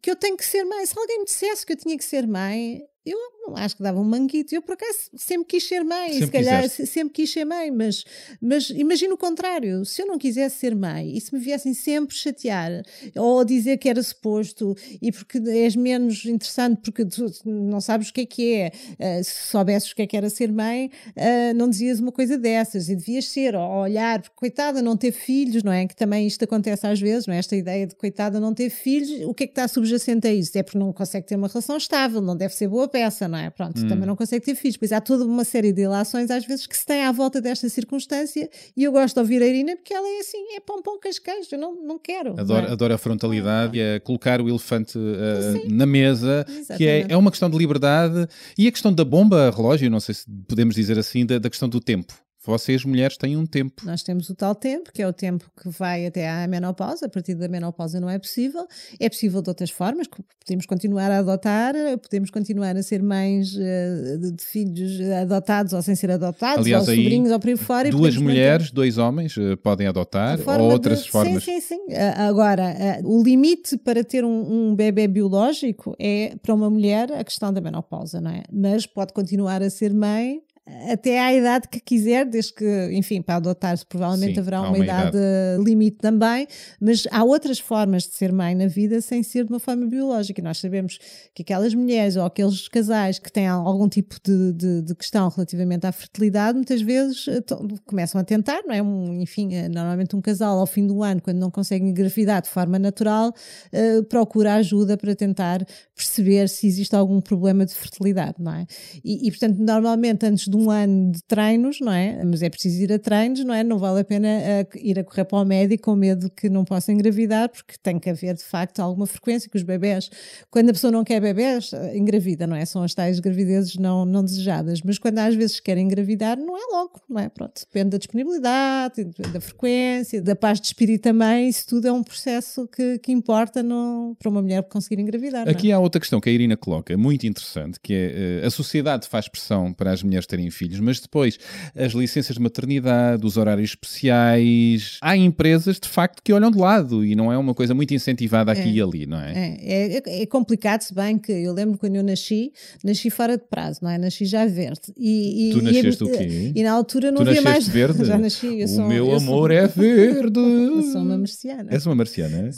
[0.00, 0.84] que eu tenho que ser mãe.
[0.86, 4.00] Se alguém me dissesse que eu tinha que ser mãe, eu não acho que dava
[4.00, 4.54] um manguito.
[4.54, 6.86] Eu, por acaso, sempre quis ser mãe, Sempre se calhar quiseste.
[6.86, 8.04] se- sempre quis ser mãe, mas,
[8.40, 9.84] mas imagina o contrário.
[9.84, 12.70] Se eu não quisesse ser mãe e se me viessem sempre chatear
[13.16, 18.12] ou dizer que era suposto e porque és menos interessante porque tu não sabes o
[18.12, 21.52] que é que é, eh, se soubesses o que é que era ser mãe, eh,
[21.54, 25.62] não dizias uma coisa dessas e devias ser, ou olhar, porque coitada, não ter filhos,
[25.64, 25.86] não é?
[25.86, 27.38] Que também isto acontece às vezes, não é?
[27.38, 30.56] Esta ideia de coitada não ter filhos, o que é que está subjacente a isso?
[30.56, 33.50] É porque não consegue ter uma relação estável, não deve ser boa peça, não é?
[33.50, 34.76] Pronto, também não consegue ter filhos.
[34.76, 37.68] Pois há toda uma série de ilações, às vezes, que se tem à volta desta
[37.68, 40.98] circunstância e eu gosto de ouvir a Irina porque ela é assim, é pão, pão,
[41.00, 41.20] queijo,
[41.52, 42.38] eu não, não quero.
[42.38, 42.72] Adoro, não é?
[42.72, 46.44] adoro a frontalidade e a colocar o elefante uh, na mesa,
[46.76, 47.12] que é, Exatamente.
[47.12, 48.28] é uma questão de liberdade
[48.58, 51.68] e a questão da bomba relógio, não sei se podemos dizer assim, da, da questão
[51.68, 52.12] do tempo.
[52.44, 53.82] Vocês, mulheres, têm um tempo.
[53.86, 57.08] Nós temos o tal tempo, que é o tempo que vai até à menopausa, a
[57.08, 58.66] partir da menopausa não é possível.
[58.98, 63.56] É possível de outras formas, que podemos continuar a adotar, podemos continuar a ser mães
[63.56, 67.56] eh, de, de filhos adotados ou sem ser adotados, Aliás, ou sobrinhos ou por aí
[67.56, 67.90] fora.
[67.90, 71.44] Duas podemos manter- mulheres, dois homens uh, podem adotar ou outras de- formas.
[71.44, 71.94] Sim, sim, sim.
[71.94, 72.74] Ah, Agora,
[73.04, 77.60] o limite para ter um, um bebê biológico é, para uma mulher, a questão da
[77.60, 78.42] menopausa, não é?
[78.52, 80.40] Mas pode continuar a ser mãe
[80.88, 84.78] até à idade que quiser, desde que, enfim, para adotar-se provavelmente Sim, haverá uma, uma
[84.78, 85.18] idade,
[85.58, 86.46] limite também,
[86.80, 90.40] mas há outras formas de ser mãe na vida sem ser de uma forma biológica.
[90.40, 90.98] E nós sabemos
[91.34, 95.84] que aquelas mulheres ou aqueles casais que têm algum tipo de, de, de questão relativamente
[95.84, 97.42] à fertilidade, muitas vezes eh,
[97.84, 98.80] começam a tentar, não é?
[98.80, 102.48] Um, enfim, eh, normalmente um casal ao fim do ano, quando não consegue engravidar de
[102.48, 103.34] forma natural,
[103.72, 108.66] eh, procura ajuda para tentar perceber se existe algum problema de fertilidade, não é?
[109.04, 112.22] E, e, portanto, normalmente antes de um ano de treinos, não é?
[112.24, 113.64] Mas é preciso ir a treinos, não é?
[113.64, 116.64] Não vale a pena eh, ir a correr para o médico com medo que não
[116.64, 120.10] possa engravidar, porque tem que haver de facto alguma frequência que os bebés,
[120.50, 122.64] quando a pessoa não quer bebés, eh, engravida, não é?
[122.66, 126.76] São as tais gravidezes não, não desejadas, mas quando às vezes querem engravidar, não é
[126.76, 127.28] logo, não é?
[127.30, 132.02] Pronto, depende da disponibilidade, da frequência, da paz de espírito também, isso tudo é um
[132.02, 135.46] processo que, que importa no, para uma mulher conseguir engravidar.
[135.46, 135.54] não é?
[135.54, 139.08] Aqui há outra questão que a Irina coloca, muito interessante, que é eh, a sociedade
[139.08, 141.38] faz pressão para as mulheres terem filhos, mas depois
[141.74, 147.04] as licenças de maternidade, os horários especiais, há empresas de facto que olham de lado
[147.04, 148.66] e não é uma coisa muito incentivada aqui É.
[148.72, 149.32] e ali, não é?
[149.62, 152.52] É, é, é complicado, se bem que eu lembro quando eu nasci,
[152.84, 153.98] nasci fora de prazo, não é?
[153.98, 154.92] Nasci já verde.
[154.96, 156.52] E, e- Tu e- nasceste o e- quê?
[156.54, 157.66] E na altura não Tu havia mais.
[157.68, 158.04] verde?
[158.04, 158.62] já nasci.
[158.64, 160.40] O sou, meu eu sou- amor é verde.
[160.72, 161.70] Eu sou uma marciana.
[161.72, 162.48] És uma marciana?
[162.48, 162.50] é?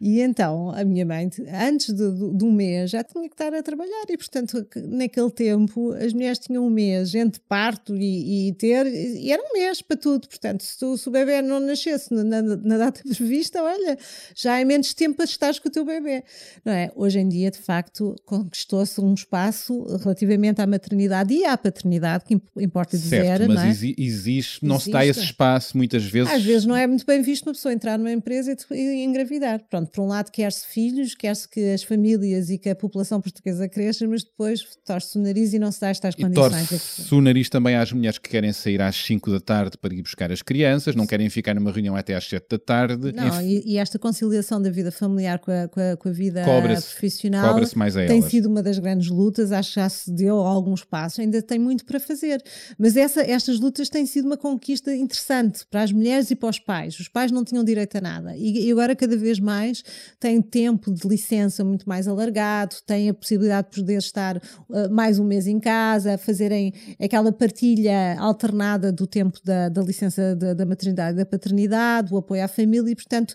[0.00, 1.28] E então a minha mãe,
[1.68, 5.30] antes de, de- um mês, já tinha que estar a trabalhar, e portanto, que- naquele
[5.30, 9.80] tempo, as mulheres tinham um mês entre parto e, e ter, e era um mês
[9.82, 10.28] para tudo.
[10.28, 13.98] Portanto, se, tu- se o bebê não nascesse na, na- data prevista, olha,
[14.34, 16.22] já é menos tempo para estares com o teu bebê,
[16.64, 16.90] não é?
[16.94, 22.34] Hoje em dia, de facto, conquistou-se um espaço relativamente à maternidade e à paternidade, que
[22.34, 23.68] imp- importa dizer, Certo, não mas é?
[23.68, 25.20] exi- existe, não se dá Existe.
[25.20, 26.32] esse espaço muitas vezes.
[26.32, 29.62] Às vezes não é muito bem visto uma pessoa entrar numa empresa e, e engravidar.
[29.70, 33.68] Pronto, por um lado quer-se filhos, quer-se que as famílias e que a população portuguesa
[33.68, 37.05] cresça, mas depois torce-se o nariz e não se dá estas E condições.
[37.14, 40.30] O nariz também às mulheres que querem sair às 5 da tarde para ir buscar
[40.32, 43.12] as crianças, não querem ficar numa reunião até às 7 da tarde.
[43.12, 46.12] Não, Enfim, e, e esta conciliação da vida familiar com a, com a, com a
[46.12, 48.30] vida profissional cobra-se mais a tem elas.
[48.30, 49.52] sido uma das grandes lutas.
[49.52, 52.42] Acho que já se deu alguns passos, ainda tem muito para fazer.
[52.78, 56.58] Mas essa, estas lutas têm sido uma conquista interessante para as mulheres e para os
[56.58, 56.98] pais.
[56.98, 59.82] Os pais não tinham direito a nada e, e agora, cada vez mais,
[60.18, 65.18] têm tempo de licença muito mais alargado, têm a possibilidade de poder estar uh, mais
[65.18, 70.66] um mês em casa, fazerem aquela partilha alternada do tempo da, da licença da, da
[70.66, 73.34] maternidade e da paternidade, o apoio à família, e portanto,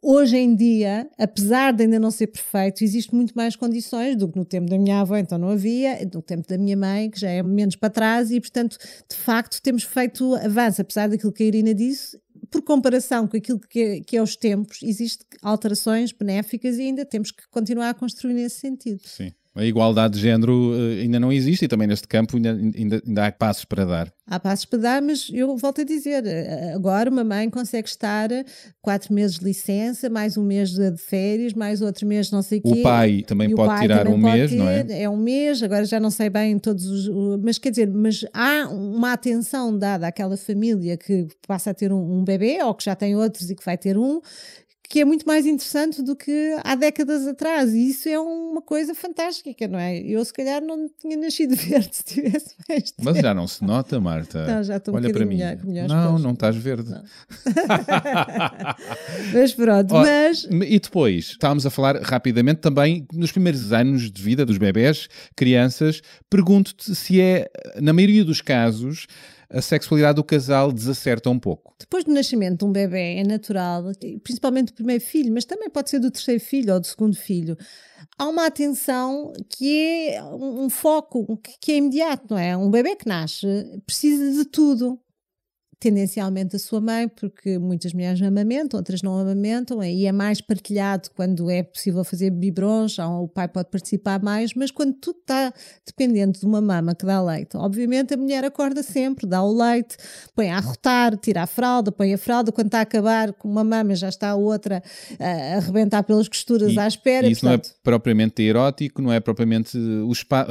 [0.00, 4.38] hoje em dia, apesar de ainda não ser perfeito, existe muito mais condições do que
[4.38, 7.30] no tempo da minha avó, então não havia, no tempo da minha mãe, que já
[7.30, 8.76] é menos para trás, e portanto,
[9.08, 12.18] de facto, temos feito avanço, apesar daquilo que a Irina disse.
[12.50, 17.04] Por comparação com aquilo que é, que é os tempos, existem alterações benéficas e ainda
[17.04, 19.02] temos que continuar a construir nesse sentido.
[19.04, 19.32] sim.
[19.52, 23.26] A igualdade de género eh, ainda não existe e também neste campo ainda, ainda, ainda
[23.26, 24.12] há passos para dar.
[24.24, 28.28] Há passos para dar, mas eu volto a dizer, eh, agora uma mãe consegue estar
[28.80, 32.68] quatro meses de licença, mais um mês de férias, mais outro mês não sei o
[32.68, 32.82] O quê.
[32.84, 34.84] pai também o pode pai tirar também um pode mês, não é?
[34.84, 37.08] ter, É um mês, agora já não sei bem todos os.
[37.08, 41.92] o- Mas quer dizer, mas há uma atenção dada àquela família que passa a ter
[41.92, 44.20] um, um bebê ou que já tem outros e que vai ter um.
[44.90, 47.72] Que é muito mais interessante do que há décadas atrás.
[47.72, 49.96] E isso é uma coisa fantástica, não é?
[50.00, 54.00] Eu, se calhar, não tinha nascido verde se tivesse mais Mas já não se nota,
[54.00, 54.44] Marta.
[54.46, 55.36] Não, já estou um Olha para mim.
[55.36, 56.90] melhor- melhores não, não estás verde.
[59.32, 64.22] Mas pronto, Ó, mas E depois, estávamos a falar rapidamente também nos primeiros anos de
[64.22, 66.00] vida dos bebés, crianças.
[66.28, 69.06] Pergunto-te se é, na maioria dos casos,
[69.50, 71.74] a sexualidade do casal desacerta um pouco.
[71.78, 73.84] depois do nascimento de um bebê é natural,
[74.22, 77.56] principalmente do primeiro filho, mas também pode ser do terceiro filho ou do segundo filho.
[78.16, 82.56] Há uma atenção que é um foco que é imediato, não é?
[82.56, 83.46] Um bebê que nasce
[83.84, 85.00] precisa de tudo.
[85.80, 91.08] Tendencialmente a sua mãe, porque muitas mulheres amamentam, outras não amamentam, e é mais partilhado
[91.16, 95.50] quando é possível fazer biberons, o pai pode participar mais, mas quando tudo está
[95.86, 99.96] dependente de uma mama que dá leite, obviamente a mulher acorda sempre, dá o leite,
[100.36, 103.64] põe a arrotar, tira a fralda, põe a fralda, quando está a acabar com uma
[103.64, 104.82] mama já está a outra
[105.18, 107.26] a arrebentar pelas costuras E- à espera.
[107.26, 110.50] e isso não é portanto, propriamente erótico, não é propriamente o espaço.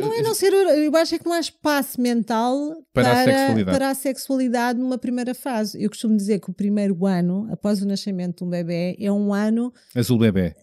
[0.00, 3.24] não é não ser, eu acho é que não há espaço mental Para a para,
[3.32, 3.78] sexualidade.
[3.78, 5.82] para a sexualidade numa primeira fase.
[5.82, 9.32] Eu costumo dizer que o primeiro ano, após o nascimento de um bebê, é um
[9.34, 10.54] ano Azul bebê.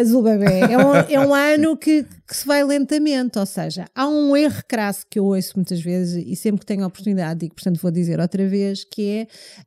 [0.00, 0.60] azul bebê.
[0.72, 4.62] É um, é um ano que, que se vai lentamente, ou seja, há um erro
[4.66, 7.90] crasso que eu ouço muitas vezes e sempre que tenho a oportunidade, digo, portanto vou
[7.90, 9.26] dizer outra vez, que é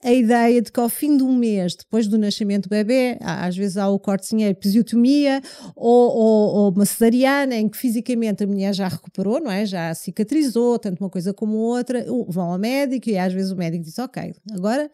[0.09, 3.45] a ideia de que ao fim de um mês, depois do nascimento do bebê, há-
[3.45, 5.41] às vezes há o cortezinho, a episiotomia
[5.75, 9.65] ou, ou, ou uma cesariana, em que fisicamente a mulher já recuperou, não é?
[9.65, 13.72] Já cicatrizou, tanto uma coisa como outra, vão ao médico e às vezes o médico
[13.79, 14.89] diz, ok, agora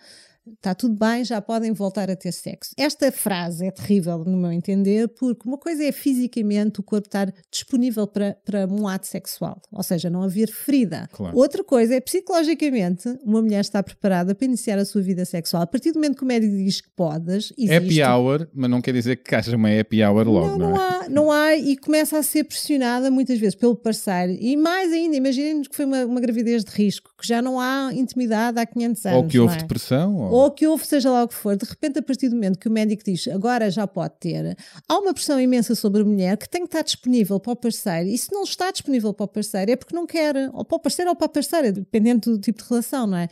[0.56, 2.72] está tudo bem, já podem voltar a ter sexo.
[2.78, 7.34] Esta frase é terrível, no meu entender, porque uma coisa é fisicamente o corpo estar
[7.52, 11.08] disponível para, para um ato sexual, ou seja, não haver ferida.
[11.12, 11.38] Claro.
[11.38, 15.64] Outra coisa é psicologicamente uma mulher está preparada para iniciar a sua vida sexual.
[15.64, 17.76] A partir do momento que o médico diz que podes, existe.
[17.76, 20.76] Happy hour, mas não quer dizer que haja uma happy hour logo, Não, não, não
[20.76, 20.80] é?
[20.80, 24.34] há, não há, e começa a ser pressionada muitas vezes pelo parceiro.
[24.40, 27.92] E mais ainda, imaginemos que foi uma, uma gravidez de risco, que já não há
[27.94, 29.18] intimidade há 500 anos.
[29.18, 29.58] Ou que houve é?
[29.58, 30.16] depressão.
[30.16, 30.32] Ou...
[30.40, 32.68] ou que houve, seja lá o que for, de repente, a partir do momento que
[32.68, 36.50] o médico diz agora já pode ter, há uma pressão imensa sobre a mulher que
[36.50, 38.08] tem que estar disponível para o parceiro.
[38.10, 40.80] E se não está disponível para o parceiro é porque não quer, ou para o
[40.80, 43.28] parceiro ou para a parceira, dependendo do tipo de relação, não é?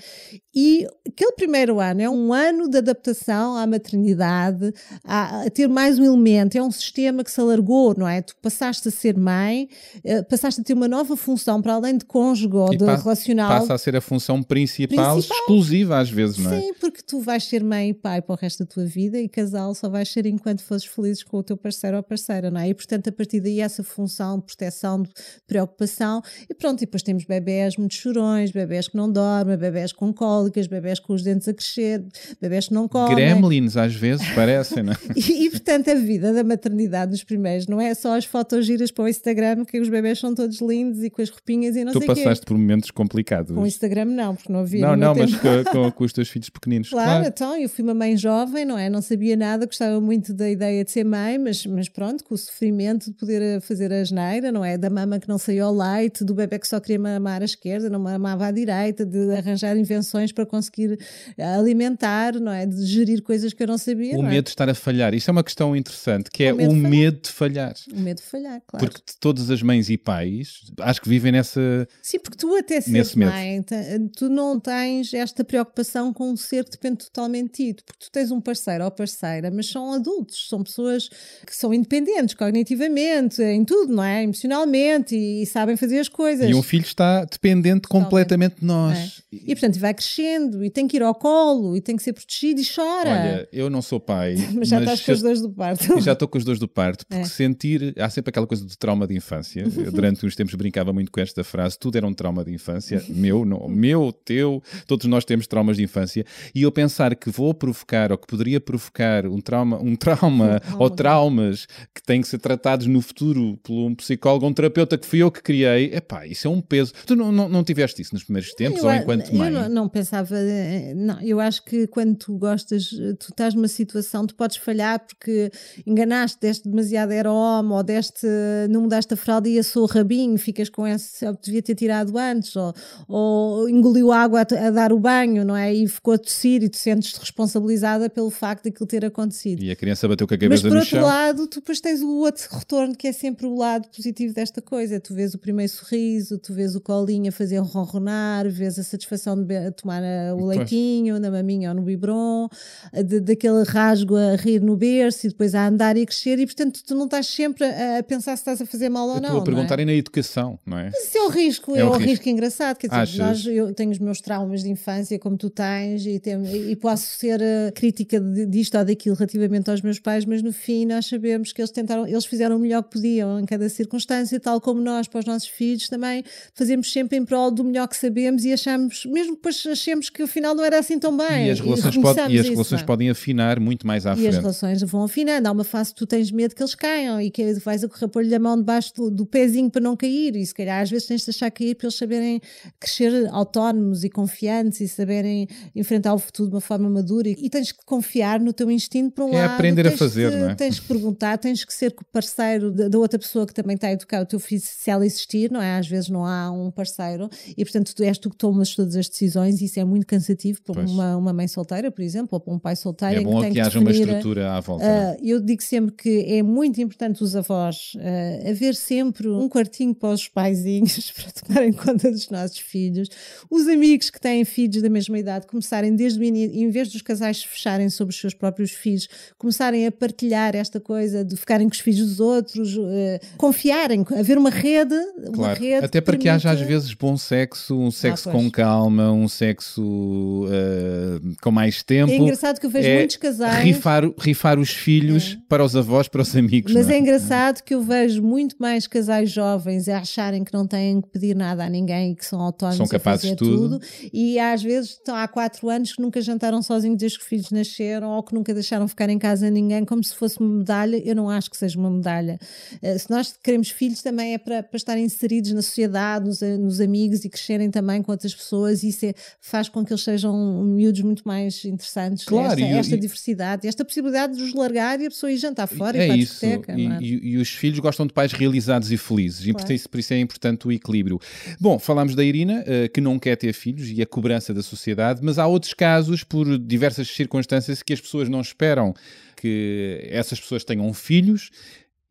[0.59, 5.99] E aquele primeiro ano é um ano de adaptação à maternidade, a, a ter mais
[5.99, 8.23] um elemento, é um sistema que se alargou, não é?
[8.23, 9.69] Tu passaste a ser mãe,
[10.03, 13.49] eh, passaste a ter uma nova função para além de cônjuge ou de relacional.
[13.49, 15.37] Passa a ser a função principal, Principal.
[15.37, 16.59] exclusiva às vezes, não é?
[16.59, 19.29] Sim, porque tu vais ser mãe e pai para o resto da tua vida e
[19.29, 22.69] casal só vais ser enquanto fores felizes com o teu parceiro ou parceira, não é?
[22.69, 25.11] E portanto, a partir daí, essa função de proteção, de
[25.45, 30.11] preocupação, e pronto, e depois temos bebés muito chorões, bebés que não dormem, bebés com
[30.47, 32.03] cólicas, bebés com os dentes a crescer,
[32.41, 33.15] bebés que não comem.
[33.15, 34.97] Gremlins às vezes parecem, não é?
[35.15, 38.91] E, e, portanto, a vida da maternidade dos primeiros não é só as fotos giras
[38.91, 41.91] para o Instagram, que os bebés são todos lindos e com as roupinhas e não
[41.93, 42.21] Tu sei o quê.
[42.23, 43.53] passaste por momentos complicados.
[43.55, 44.81] Com o Instagram não, porque não havia.
[44.87, 46.89] Não, não, mas com, com- os teus filhos pequeninos.
[46.89, 47.25] Claro, Claro.
[47.27, 48.89] então eu fui uma mãe jovem, não é?
[48.89, 52.37] Não sabia nada, gostava muito da ideia de ser mãe, mas, mas pronto, com o
[52.37, 54.77] sofrimento de poder fazer a geneira, não é?
[54.77, 57.89] Da mama que não saiu ao leite, do bebê que só queria mamar à esquerda,
[57.89, 60.99] não mamava à direita, de arranjar invenções para conseguir
[61.35, 62.65] eh, alimentar, não é?
[62.67, 64.13] De gerir coisas que eu não sabia.
[64.15, 64.33] O não é?
[64.33, 65.15] medo de estar a falhar.
[65.15, 66.91] Isso é uma questão interessante, que é O medo o de falhar.
[66.91, 67.75] medo de falhar.
[67.91, 68.85] O medo de falhar, claro.
[68.85, 71.87] Porque todas as mães e pais, acho que vivem nessa.
[72.03, 73.75] Sim, porque tu até seres mãe, te-
[74.15, 78.11] tu não tens esta preocupação com um ser que depende totalmente de ti, porque tu
[78.11, 81.09] tens um parceiro ou parceira, mas são adultos, são pessoas
[81.45, 84.23] que são independentes cognitivamente, em tudo, não é?
[84.23, 86.49] Emocionalmente e, sabem fazer as coisas.
[86.49, 89.23] E um filho está dependente completamente de nós.
[89.33, 89.35] É.
[89.37, 92.59] E portanto vai crescendo e tem que ir ao colo e tem que ser protegido
[92.59, 93.09] e chora.
[93.09, 95.97] Olha, eu não sou pai, mas já estás com os dois do parto.
[96.07, 97.25] Já estou com os dois do parto, porque É.
[97.25, 97.93] sentir.
[97.99, 99.61] Há sempre aquela coisa do trauma de infância.
[99.75, 103.03] Eu, durante uns tempos brincava muito com esta frase: tudo era um trauma de infância.
[103.09, 104.61] Meu, não, meu, teu.
[104.85, 106.25] Todos nós temos traumas de infância.
[106.53, 110.89] E eu pensar que vou provocar ou que poderia provocar um trauma, um trauma ou
[110.89, 115.19] traumas que têm que ser tratados no futuro por um psicólogo, um terapeuta que fui
[115.19, 116.93] eu que criei, epá, isso é um peso.
[117.05, 119.51] Tu não, não, não tiveste isso nos primeiros tempos Eu ou enquanto eu mãe?
[119.51, 123.67] não, não pensava, eh, não, eu acho que quando tu gostas, eh, tu estás numa
[123.67, 125.51] situação, tu podes falhar porque
[125.85, 128.25] enganaste, deste demasiado aeroma ou deste,
[128.69, 132.55] não mudaste a fralda e assou o rabinho, ficas com esse, devia ter tirado antes,
[132.55, 132.73] ou,
[133.07, 135.73] ou engoliu água a, a dar o banho, não é?
[135.73, 139.61] E ficou a tossir e tu sentes-te responsabilizada pelo facto de aquilo ter acontecido.
[139.61, 141.03] E a criança bateu com a Mas cabeça por no outro chão.
[141.03, 144.99] lado, tu depois tens o outro retorno que é sempre o lado positivo desta coisa.
[144.99, 149.41] Tu vês o primeiro sorriso, tu vês o colinho a fazer ronronar, vês a satisfação
[149.43, 150.57] de tomar eh, o Pois.
[150.57, 152.47] leitinho, na maminha ou no biberon,
[152.93, 156.39] eh, de- daquele rasgo a rir no berço e depois a andar e a crescer,
[156.39, 159.21] e portanto tu não estás sempre a, pensar se estás a fazer mal ou Eu
[159.21, 159.29] não.
[159.29, 159.85] estou a perguntar não é?
[159.85, 160.85] na educação, não é?
[160.93, 162.09] Mas isso é o risco, É é, um o risco.
[162.09, 162.29] risco.
[162.29, 162.77] engraçado.
[162.77, 163.17] Quer dizer, Achas?
[163.17, 167.05] nós, eu tenho os meus traumas de infância, como tu tens, e, tem- e posso
[167.17, 171.51] ser eh, crítica disto ou daquilo relativamente aos meus pais, mas no fim nós sabemos
[171.53, 175.07] que eles tentaram, eles fizeram o melhor que podiam em cada circunstância, tal como nós,
[175.07, 176.23] para os nossos filhos, também
[176.53, 180.27] fazemos sempre em prol do melhor que sabemos e achamos, mesmo depois achemos que o
[180.27, 181.47] final não era assim tão bem.
[181.47, 182.85] E as relações, pod- reconheçamos e as isso, relações é?
[182.85, 184.41] podem afinar muito mais à E as frente.
[184.41, 185.47] relações vão afinando.
[185.47, 188.07] Há uma fase que tu tens medo que eles caiam e que vais a correr
[188.09, 190.35] pôr-lhe a mão debaixo do, do pezinho para não cair.
[190.35, 192.41] E se calhar às vezes tens de deixar cair para eles saberem
[192.79, 197.29] crescer autónomos e confiantes e saberem enfrentar o futuro de uma forma madura.
[197.29, 199.53] E, e tens que confiar no teu instinto para um É lado.
[199.53, 200.55] aprender a tens fazer, que, não é?
[200.55, 203.91] Tens que perguntar, tens que ser parceiro da, da outra pessoa que também está a
[203.93, 205.77] educar o teu filho se ela existir, não é?
[205.77, 209.07] Às vezes não há um parceiro e portanto tu és tu que tomas todas as
[209.07, 212.53] decisões e isso é muito cansativo para uma, uma mãe solteira, por exemplo, ou para
[212.53, 214.85] um pai solteiro É bom tem que que haja uma estrutura à volta.
[214.85, 215.11] é?
[215.11, 219.93] ah, eu digo sempre que é muito importante os avós ah, haver sempre um quartinho
[219.95, 223.09] para os paizinhos para tomarem conta dos nossos filhos.
[223.49, 227.01] Os amigos que têm filhos da mesma idade começarem desde o início, em vez dos
[227.01, 229.07] casais fecharem sobre os seus próprios filhos,
[229.37, 234.37] começarem a partilhar esta coisa de ficarem com os filhos dos outros, ah, confiarem, haver
[234.37, 234.95] uma rede.
[235.27, 238.31] Uma Claro, rede até que para que haja às vezes bom sexo, um sexo Ah,
[238.31, 242.11] com calma, um sexo ah, com mais tempo.
[242.11, 243.63] É engraçado que eu vejo É muitos casais.
[243.63, 246.73] Rifar, rifar os filhos para os avós, para os amigos.
[246.73, 250.67] Mas não é engraçado que eu vejo muito mais casais jovens a acharem que não
[250.67, 253.79] têm que pedir nada a ninguém e que são autónomos São capazes de tudo.
[254.13, 257.49] E às vezes estão há quatro anos que nunca jantaram sozinhos desde que os filhos
[257.51, 260.97] nasceram ou que nunca deixaram ficar em casa ninguém, como se fosse uma medalha.
[261.03, 262.37] Eu não acho que seja uma medalha.
[262.81, 266.57] Eh, Se nós queremos filhos, também é para, para estarem inseridos na sociedade, nos, a-
[266.57, 268.83] nos amigos e crescerem também com outras pessoas.
[268.83, 272.23] E isso é- faz com que eles sejam miúdos muito mais interessantes.
[272.25, 275.37] Claro, esta, e esta e- diversidade, esta possibilidade de os largar e a pessoa ir
[275.37, 276.33] jantar fora e é para a isso.
[276.33, 276.73] discoteca.
[276.79, 276.97] E, é?
[277.01, 279.45] e- e os filhos gostam de pais realizados e felizes.
[279.47, 279.73] E por Claro.
[279.73, 281.19] isso, por isso é importante o equilíbrio.
[281.59, 285.21] Bom, falámos da Irina, eh, que não quer ter filhos e a cobrança da sociedade,
[285.23, 288.93] mas há outros casos, por diversas circunstâncias, que as pessoas não esperam
[289.35, 291.49] que essas pessoas tenham filhos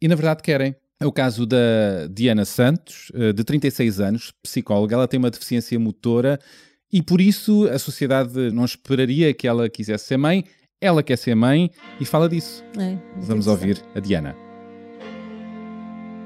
[0.00, 0.74] e, na verdade, querem.
[0.98, 4.94] É o caso da Diana Santos, eh, de 36 anos, psicóloga.
[4.94, 6.40] Ela tem uma deficiência motora
[6.92, 10.44] e, por isso, a sociedade não esperaria que ela quisesse ser mãe.
[10.80, 11.70] Ela quer ser mãe
[12.00, 12.62] e fala disso.
[12.78, 14.36] É, muito Vamos ouvir a Diana.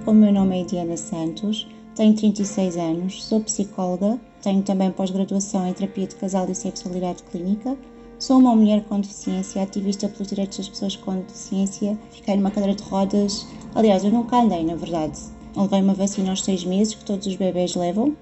[0.07, 5.73] O meu nome é Diana Santos, tenho 36 anos, sou psicóloga, tenho também pós-graduação em
[5.75, 7.77] terapia de casal e sexualidade clínica,
[8.19, 12.75] sou uma mulher com deficiência, ativista pelos direitos das pessoas com deficiência, fiquei numa cadeira
[12.75, 15.21] de rodas, aliás, eu nunca andei, na verdade.
[15.55, 18.17] Levei uma vacina aos 6 meses, que todos os bebés levam,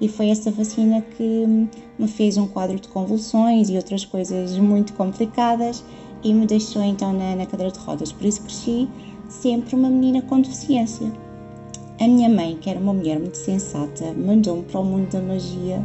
[0.00, 4.94] e foi essa vacina que me fez um quadro de convulsões e outras coisas muito
[4.94, 5.84] complicadas
[6.22, 8.12] e me deixou então na, na cadeira de rodas.
[8.12, 8.88] Por isso cresci
[9.28, 11.10] sempre uma menina com deficiência.
[12.00, 15.84] A minha mãe, que era uma mulher muito sensata, mandou-me para o mundo da magia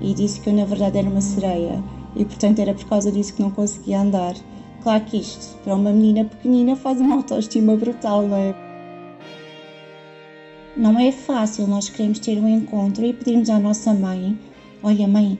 [0.00, 1.82] e disse que eu na verdade era uma sereia
[2.16, 4.34] e portanto era por causa disso que não conseguia andar.
[4.82, 8.71] Claro que isto, para uma menina pequenina, faz uma autoestima brutal, não é?
[10.74, 14.38] Não é fácil nós queremos ter um encontro e pedirmos à nossa mãe:
[14.82, 15.38] Olha, mãe,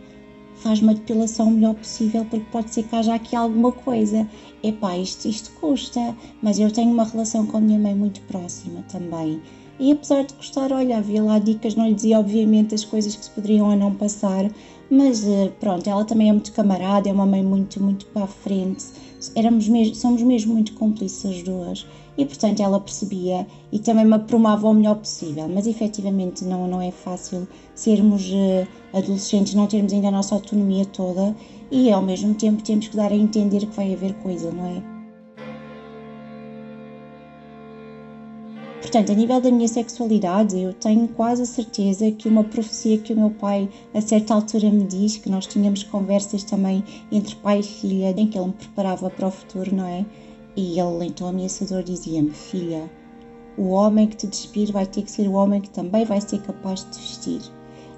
[0.57, 4.29] faz uma depilação o melhor possível porque pode ser que haja aqui alguma coisa.
[4.63, 8.85] Epá, isto, isto custa, mas eu tenho uma relação com a minha mãe muito próxima
[8.93, 9.41] também.
[9.81, 13.25] E apesar de gostar, olha, havia lá dicas, não lhe dizia obviamente as coisas que
[13.25, 14.51] se poderiam ou não passar,
[14.93, 18.27] mas eh, pronto, ela também é muito camarada, é uma mãe muito, muito para a
[18.27, 18.85] frente,
[19.35, 21.87] éramos mesmo, somos mesmo muito cúmplices as duas.
[22.19, 26.83] E portanto ela percebia e também me aprumava o melhor possível, mas efetivamente não, não
[26.83, 31.35] é fácil sermos eh, adolescentes, não termos ainda a nossa autonomia toda.
[31.71, 34.92] E ao mesmo tempo temos que dar a entender que vai haver coisa, não é?
[38.93, 43.15] Portanto, a nível da minha sexualidade, eu tenho quase a certeza que uma profecia que
[43.15, 47.61] o meu pai a certa altura me diz, que nós tínhamos conversas também entre pai
[47.61, 50.05] e filha, em que ele me preparava para o futuro, não é?
[50.55, 52.91] E ele, então ameaçador, dizia-me: Filha,
[53.57, 56.43] o homem que te despir vai ter que ser o homem que também vai ser
[56.43, 57.41] capaz de te vestir.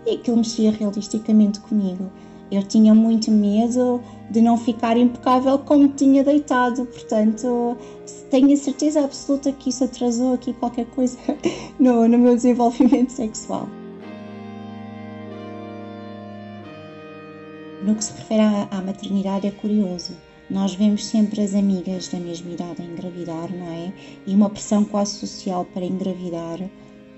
[0.07, 2.09] E aquilo mexia realisticamente comigo.
[2.55, 4.01] Eu tinha muito medo
[4.31, 7.77] de não ficar impecável como tinha deitado, portanto,
[8.31, 11.19] tenho a certeza absoluta que isso atrasou aqui qualquer coisa
[11.81, 13.69] no, no meu desenvolvimento sexual.
[17.83, 20.17] No que se refere à, à maternidade, é curioso.
[20.49, 23.93] Nós vemos sempre as amigas da mesma idade a engravidar, não é?
[24.29, 26.61] E uma pressão quase social para engravidar.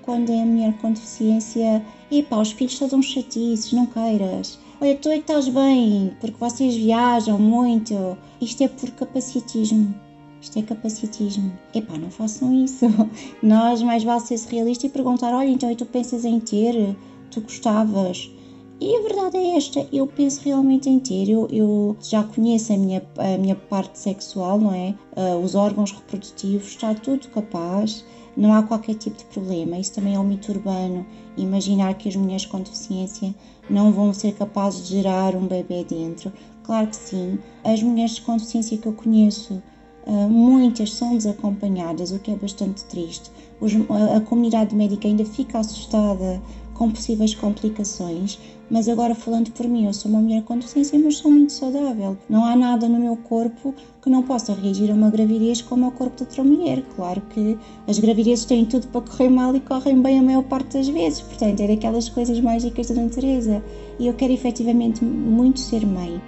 [0.01, 4.57] Quando é a mulher com deficiência, epá, os filhos só dão chatices, não queiras.
[4.79, 8.17] Olha, tu é que estás bem, porque vocês viajam muito.
[8.41, 9.93] Isto é por capacitismo.
[10.41, 11.51] Isto é capacitismo.
[11.73, 12.85] Epá, não façam isso.
[13.41, 16.95] Nós mais vale ser realista e perguntar, olha, então e tu pensas em ter?
[17.31, 18.31] Tu gostavas?
[18.79, 22.77] E a verdade é esta, eu penso realmente em ter, eu, eu já conheço a
[22.77, 24.93] minha, a minha parte sexual, não é?
[25.15, 28.05] Uh, os órgãos reprodutivos, está tudo capaz,
[28.37, 29.79] não há qualquer tipo de problema.
[29.79, 31.03] Isso também é um mito urbano,
[31.35, 33.33] imaginar que as mulheres com deficiência
[33.69, 36.31] não vão ser capazes de gerar um bebê dentro.
[36.63, 37.39] Claro que sim.
[37.63, 39.61] As mulheres com deficiência que eu conheço,
[40.05, 43.31] uh, muitas são desacompanhadas, o que é bastante triste.
[44.15, 46.41] A comunidade médica ainda fica assustada
[46.77, 51.17] com possíveis complicações, mas agora falando por mim, eu sou uma mulher com deficiência, mas
[51.17, 52.17] sou muito saudável.
[52.29, 55.91] Não há nada no meu corpo que não possa reagir a uma gravidez como ao
[55.91, 56.83] corpo de outra mulher.
[56.95, 57.57] Claro que
[57.87, 61.21] as gravidezes têm tudo para correr mal e correm bem a maior parte das vezes,
[61.21, 63.63] portanto, é daquelas coisas mágicas da natureza.
[63.99, 66.21] E eu quero efetivamente muito ser mãe.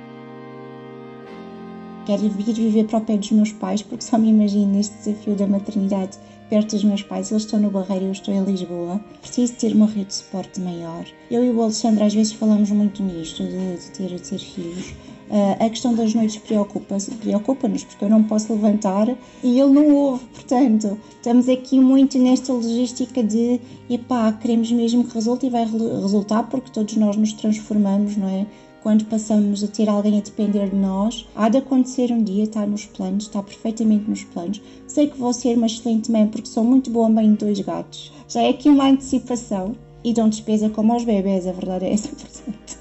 [2.06, 5.36] Quero vir viver para o pé dos meus pais, porque só me imagino neste desafio
[5.36, 6.18] da maternidade
[6.50, 9.00] perto dos meus pais, eles estão no Barreiro e eu estou em Lisboa.
[9.22, 11.06] Preciso ter uma rede de suporte maior.
[11.30, 14.93] Eu e o Alexandre às vezes falamos muito nisto, de, de ter, de ter filhos.
[15.30, 19.08] Uh, a questão das noites preocupa-nos, preocupa porque eu não posso levantar
[19.43, 20.26] e ele não ouve.
[20.34, 26.43] Portanto, estamos aqui muito nesta logística de epá, queremos mesmo que resulte e vai resultar
[26.50, 28.47] porque todos nós nos transformamos, não é?
[28.82, 32.66] Quando passamos a ter alguém a depender de nós, há de acontecer um dia, está
[32.66, 34.62] nos planos, está perfeitamente nos planos.
[34.88, 38.12] Sei que vou ser uma excelente mãe porque sou muito boa mãe de dois gatos.
[38.28, 42.10] Já é aqui uma antecipação e dão despesa como aos bebés, a verdade é essa,
[42.16, 42.80] portanto.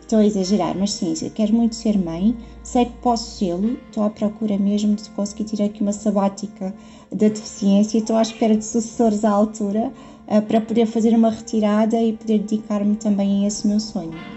[0.00, 4.10] Estou a exagerar, mas sim, quero muito ser mãe, sei que posso sê-lo, estou à
[4.10, 6.72] procura mesmo de conseguir tirar aqui uma sabática
[7.10, 9.92] da deficiência e estou à espera de sucessores à altura
[10.28, 14.35] uh, para poder fazer uma retirada e poder dedicar-me também a esse meu sonho.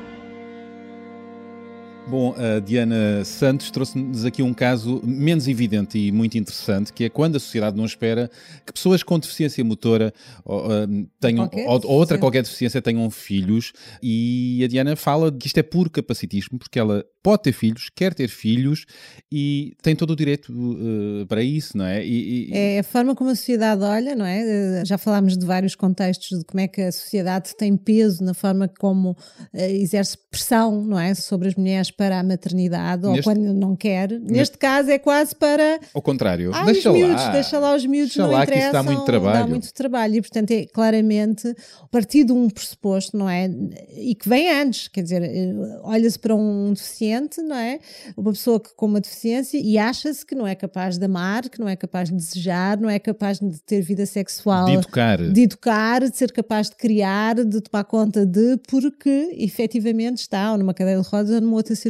[2.10, 7.10] Bom, a Diana Santos trouxe-nos aqui um caso menos evidente e muito interessante, que é
[7.10, 8.32] quando a sociedade não espera
[8.66, 10.12] que pessoas com deficiência motora
[10.43, 13.74] ou, uh, tenham, ou, ou, outra qualquer deficiência tenham filhos.
[14.01, 18.14] E a Diana fala que isto é puro capacitismo, porque ela pode ter filhos, quer
[18.14, 18.86] ter filhos
[19.32, 22.03] e tem todo o direito uh, para isso, não é?
[22.03, 22.53] E, e...
[22.53, 24.84] É a forma como a sociedade olha, não é?
[24.86, 28.68] Já falámos de vários contextos de como é que a sociedade tem peso na forma
[28.80, 29.18] como uh,
[29.53, 31.14] exerce pressão, não é?
[31.14, 33.18] Sobre as mulheres para a maternidade Neste...
[33.18, 34.10] ou quando não quer.
[34.10, 35.82] Neste, Neste caso é quase para.
[35.93, 37.32] Ao contrário, ah, deixa, miúdos, lá.
[37.32, 39.39] deixa lá os miúdos, deixa não lá que isso dá muito trabalho.
[39.39, 41.54] Dá muito trabalho e, portanto, é claramente
[41.91, 43.52] partir de um pressuposto, não é?
[43.97, 47.82] E que vem antes, quer dizer, eh, olha-se para um deficiente, não é?
[48.16, 51.60] Uma pessoa que com uma deficiência e acha-se que não é capaz de amar, que
[51.60, 54.68] não é capaz de desejar, não é capaz de ter vida sexual.
[54.68, 55.18] De educar.
[55.18, 60.58] De educar, de ser capaz de criar, de tomar conta de, porque efetivamente está ou
[60.58, 61.89] numa cadeira de rodas ou numa outra circunstância.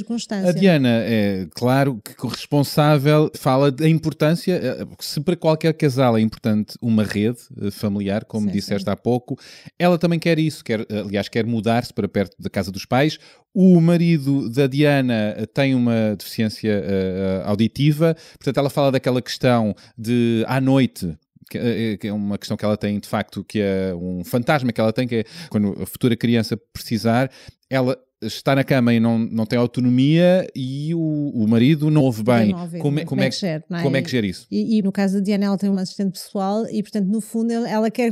[0.50, 6.22] A Diana é, claro, que responsável fala da importância, eh, se para qualquer casal é
[6.22, 8.92] importante uma rede eh, familiar, como sim, disseste sim.
[8.92, 9.38] há pouco,
[9.78, 13.18] ela também quer isso, quer, aliás, quer mudar-se para perto da casa dos pais.
[13.54, 19.76] O marido da Diana eh, tem uma deficiência uh, auditiva, portanto, ela fala daquela questão
[19.98, 21.18] de à noite
[21.50, 24.94] que é uma questão que ela tem de facto, que é um fantasma que ela
[24.94, 27.32] tem, que é quando a futura criança precisar,
[27.70, 32.22] ela está na cama e não, não tem autonomia e o, o marido não ouve
[32.22, 32.52] bem.
[32.52, 34.46] Não ouve, como, é, como, é, que, é, como é que gera isso?
[34.52, 37.52] E, e, no caso da Diana, ela tem uma assistente pessoal e, portanto, no fundo,
[37.52, 38.12] ela quer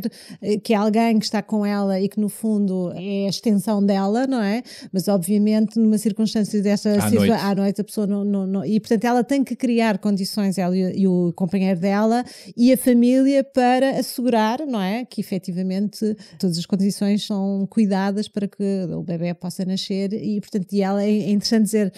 [0.64, 4.42] que alguém que está com ela e que, no fundo, é a extensão dela, não
[4.42, 4.64] é?
[4.94, 7.32] Mas, obviamente, numa circunstância desta à, noite.
[7.32, 10.76] à noite, a pessoa não, não, não, E, portanto, ela tem que criar condições, ela
[10.76, 12.24] e, e o companheiro dela
[12.56, 15.04] e a família para assegurar, não é?
[15.04, 20.74] Que, efetivamente, todas as condições são cuidadas para que o bebê possa nascer e portanto
[20.74, 21.94] e ela é interessante dizer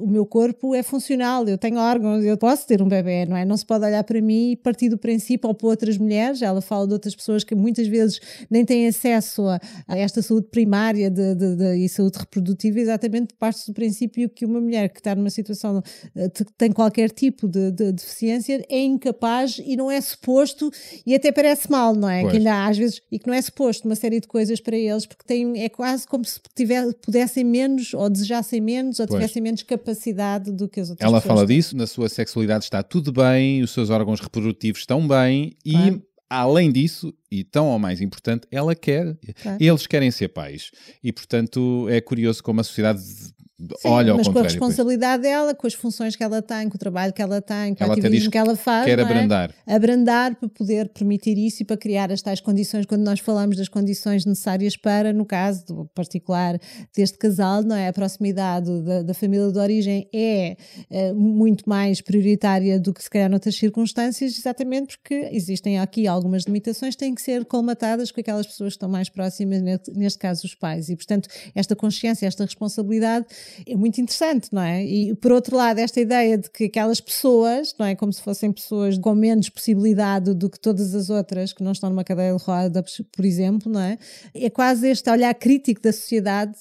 [0.00, 3.44] o meu corpo é funcional, eu tenho órgãos, eu posso ter um bebê, não é?
[3.44, 6.60] Não se pode olhar para mim e partir do princípio ou para outras mulheres, ela
[6.60, 11.10] fala de outras pessoas que muitas vezes nem têm acesso a, a esta saúde primária
[11.10, 15.14] de, de, de, e saúde reprodutiva, exatamente parte do princípio que uma mulher que está
[15.14, 20.70] numa situação uh, tem qualquer tipo de, deficiência é incapaz e não é suposto
[21.06, 22.20] e até parece mal, não é?
[22.20, 22.32] Pois.
[22.32, 25.06] Que ainda às vezes, e que não é suposto uma série de coisas para eles,
[25.06, 29.62] porque tem, é quase como se tiver, pudessem menos ou desejassem menos ou tivessem menos
[29.64, 31.56] capacidade do que as outras Ela fala têm.
[31.56, 35.96] disso, na sua sexualidade está tudo bem, os seus órgãos reprodutivos estão bem claro.
[35.96, 39.58] e além disso, e tão ou mais importante, ela quer, claro.
[39.60, 40.70] eles querem ser pais.
[41.02, 43.02] E portanto é curioso como a sociedade
[43.78, 44.50] Sim, olha ao mas com a contrário.
[44.50, 47.84] responsabilidade dela, com as funções que ela tem, com o trabalho que ela tem, com
[47.84, 48.86] Ela o ativismo que ela faz.
[48.86, 49.02] Quer é?
[49.02, 49.54] abrandar.
[49.66, 53.68] abrandar para poder permitir isso e para criar as tais condições, quando nós falamos das
[53.68, 56.58] condições necessárias para, no caso do particular
[56.94, 57.88] deste casal, não é?
[57.88, 60.56] A proximidade da, da família de origem é
[60.90, 66.44] eh, muito mais prioritária do que se calhar noutras circunstâncias, exatamente porque existem aqui algumas
[66.44, 69.62] limitações, têm que ser colmatadas com aquelas pessoas que estão mais próximas,
[69.94, 70.88] neste caso os pais.
[70.88, 73.26] E, portanto, esta consciência, esta responsabilidade
[73.66, 74.84] é muito interessante, não é?
[74.84, 77.94] E, por outro lado, esta ideia de que aquelas pessoas, não é?
[77.94, 81.90] Como se fossem pessoas com menos possibilidade do que todas as outras que não estão
[81.90, 83.98] numa cadeia de rodas, por exemplo, não é?
[84.34, 86.52] É quase este olhar crítico da sociedade,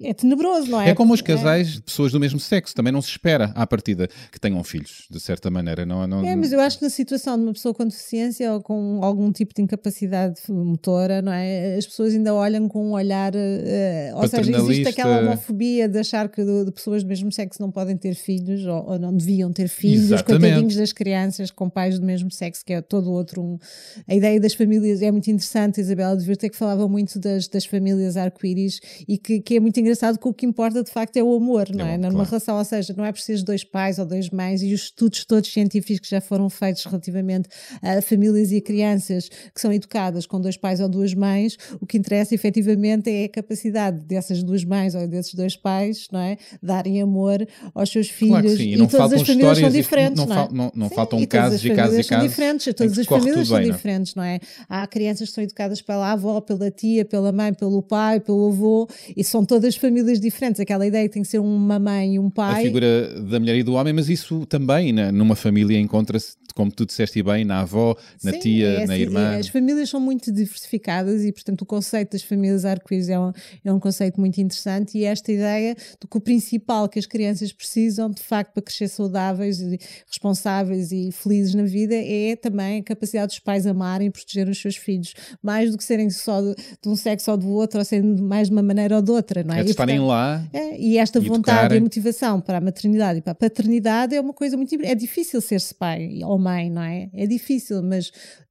[0.00, 0.90] é tenebroso, não é?
[0.90, 4.08] É como os casais de pessoas do mesmo sexo, também não se espera à partida
[4.30, 5.84] que tenham filhos, de certa maneira.
[5.84, 8.60] Não, não, É, mas eu acho que na situação de uma pessoa com deficiência ou
[8.60, 11.76] com algum tipo de incapacidade motora, não é?
[11.76, 16.19] As pessoas ainda olham com um olhar, eh, ou seja, existe aquela homofobia de achar
[16.28, 19.52] que de, de pessoas do mesmo sexo não podem ter filhos ou, ou não deviam
[19.52, 20.42] ter filhos, Exatamente.
[20.42, 23.42] coitadinhos das crianças com pais do mesmo sexo, que é todo outro.
[23.42, 23.58] Um...
[24.06, 27.64] A ideia das famílias é muito interessante, Isabela de Virta que falava muito das, das
[27.64, 31.22] famílias arco-íris e que, que é muito engraçado que o que importa de facto é
[31.22, 31.94] o amor, não é?
[31.94, 32.28] É, Numa claro.
[32.30, 35.52] relação, ou seja, não é preciso dois pais ou dois mães e os estudos todos
[35.52, 37.48] científicos que já foram feitos relativamente
[37.82, 41.86] a famílias e a crianças que são educadas com dois pais ou duas mães, o
[41.86, 46.36] que interessa efetivamente é a capacidade dessas duas mães ou desses dois pais, não é?
[46.62, 50.34] Darem amor aos seus filhos Claro sim, e não todas as famílias são diferentes, não
[50.34, 50.48] não, é?
[50.52, 53.58] não- não Sim, faltam casos as e casos e casos diferentes, todas as famílias são
[53.58, 53.72] bem, é?
[53.72, 54.40] diferentes, não é?
[54.68, 58.88] Há crianças que são educadas pela avó, pela tia, pela mãe, pelo pai, pelo avô,
[59.16, 60.60] e são todas famílias diferentes.
[60.60, 62.62] Aquela ideia que tem que ser uma mãe e um a pai.
[62.64, 66.84] figura da mulher e do homem, mas isso também na- numa família encontra-se, como tu
[66.84, 69.34] disseste bem, na avó, na Sim, tia, é na assim, irmã.
[69.34, 73.32] é, As famílias são muito diversificadas e, portanto, o conceito das famílias arco-íris é um,
[73.64, 77.52] é um conceito muito interessante e esta ideia de que o principal que as crianças
[77.52, 82.82] precisam, de facto, para crescer saudáveis, e responsáveis e felizes na vida é também a
[82.82, 86.54] capacidade dos pais amarem e proteger os seus filhos, mais do que serem só de,
[86.54, 89.42] de um sexo ou do outro, ou serem mais de uma maneira ou de outra,
[89.44, 89.60] não é?
[89.60, 90.48] É de E, estarem portanto, lá.
[90.52, 91.78] é, e esta E vontade e educarem.
[91.78, 94.74] a motivação para a maternidade e para a paternidade é uma coisa muito.
[94.82, 97.10] É difícil ser-se pai ou mãe, não é?
[97.12, 98.10] É difícil, mas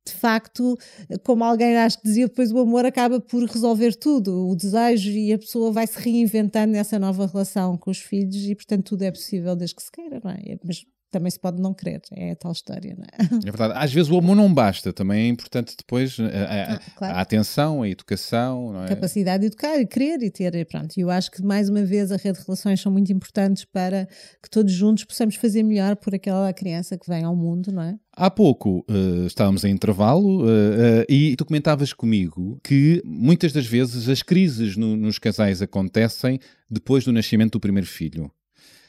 [0.09, 0.77] de facto,
[1.23, 5.33] como alguém acho que dizia, depois o amor acaba por resolver tudo, o desejo e
[5.33, 9.11] a pessoa vai se reinventando nessa nova relação com os filhos e, portanto, tudo é
[9.11, 10.57] possível desde que se queira, não é?
[10.63, 13.39] Mas também se pode não querer, é a tal história, não é?
[13.47, 13.73] É verdade.
[13.75, 17.15] Às vezes o amor não basta, também é importante depois a, a- Ah, claro.
[17.15, 18.87] a atenção, a educação, não é?
[18.87, 20.95] capacidade de educar e querer e ter, e pronto.
[20.97, 24.07] E eu acho que mais uma vez a rede de relações são muito importantes para
[24.41, 27.97] que todos juntos possamos fazer melhor por aquela criança que vem ao mundo, não é?
[28.15, 33.65] Há pouco eh, estávamos em intervalo eh, eh, e tu comentavas comigo que muitas das
[33.65, 36.39] vezes as crises no- nos casais acontecem
[36.69, 38.29] depois do nascimento do primeiro filho.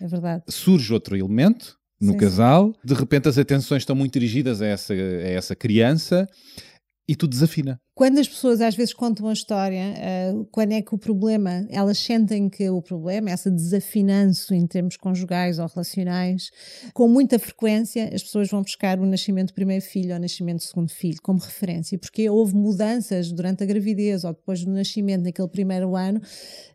[0.00, 0.42] É verdade.
[0.48, 4.94] Surge outro elemento no Sim, casal, de repente as atenções estão muito dirigidas a essa,
[4.94, 6.28] a essa criança
[7.10, 7.80] e tudo desafina.
[7.92, 11.98] Quando as pessoas às vezes contam a história, eh, quando é que o problema, elas
[11.98, 16.50] sentem que o problema, essa desafinanço em termos conjugais ou relacionais,
[16.94, 20.58] com muita frequência as pessoas vão buscar o nascimento do primeiro filho ou o nascimento
[20.58, 25.24] do segundo filho como referência, porque houve mudanças durante a gravidez ou depois do nascimento
[25.24, 26.22] naquele primeiro ano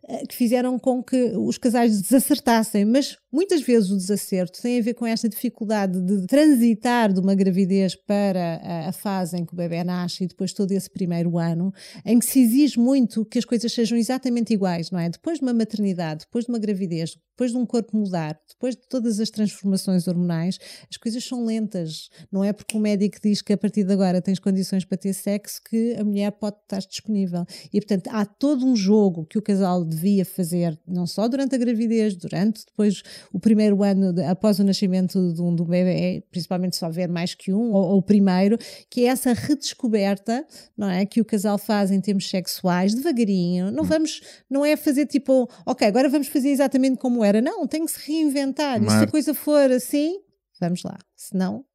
[0.07, 4.83] eh, que fizeram com que os casais desacertassem, mas muitas vezes o desacerto tem a
[4.83, 9.53] ver com esta dificuldade de transitar de uma gravidez para a, a fase em que
[9.53, 11.73] o bebê nasce e depois todo esse primeiro ano,
[12.05, 15.09] em que se exige muito que as coisas sejam exatamente iguais, não é?
[15.09, 18.83] Depois de uma maternidade, depois de uma gravidez, depois de um corpo mudar, depois de
[18.87, 20.57] todas as transformações hormonais,
[20.89, 22.09] as coisas são lentas.
[22.31, 25.11] Não é porque o médico diz que a partir de agora tens condições para ter
[25.11, 27.45] sexo que a mulher pode estar disponível.
[27.73, 31.57] E, portanto, há todo um jogo que o casal devia fazer, não só durante a
[31.57, 36.77] gravidez, durante depois o primeiro ano de- após o nascimento de um, do bebê, principalmente
[36.77, 38.57] se houver mais que um, ou, o primeiro,
[38.89, 41.05] que é essa redescoberta, não é?
[41.05, 43.71] Que o casal faz em termos sexuais, devagarinho.
[43.71, 47.41] Não vamos, não é fazer tipo, ok, agora vamos fazer exatamente como era.
[47.41, 48.81] Não, tem que se reinventar.
[48.81, 50.19] E se a coisa for assim,
[50.59, 50.97] vamos lá.
[51.15, 51.65] Se não,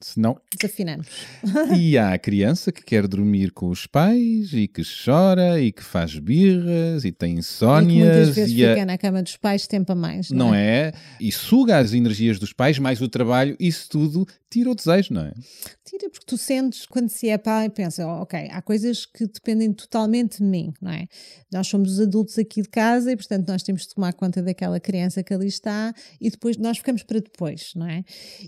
[0.00, 1.08] Senão, desafinamos.
[1.76, 5.82] e há a criança que quer dormir com os pais e que chora e que
[5.82, 9.66] faz birras e tem E insónias muitas vezes e a- fica na cama dos pais
[9.66, 10.30] tempo a mais.
[10.30, 10.92] não é?
[11.20, 15.22] E suga as energias dos pais, mais o trabalho, isso tudo tira o desejo, não
[15.22, 15.32] é?
[15.84, 19.72] Tira, porque tu sentes quando se é pai, pensa, oh, ok, há coisas que dependem
[19.74, 21.06] totalmente de mim, não é?
[21.52, 24.78] Nós somos os adultos aqui de casa e, portanto, nós temos de tomar conta daquela
[24.80, 28.04] criança que ali está e depois nós ficamos para depois, não é?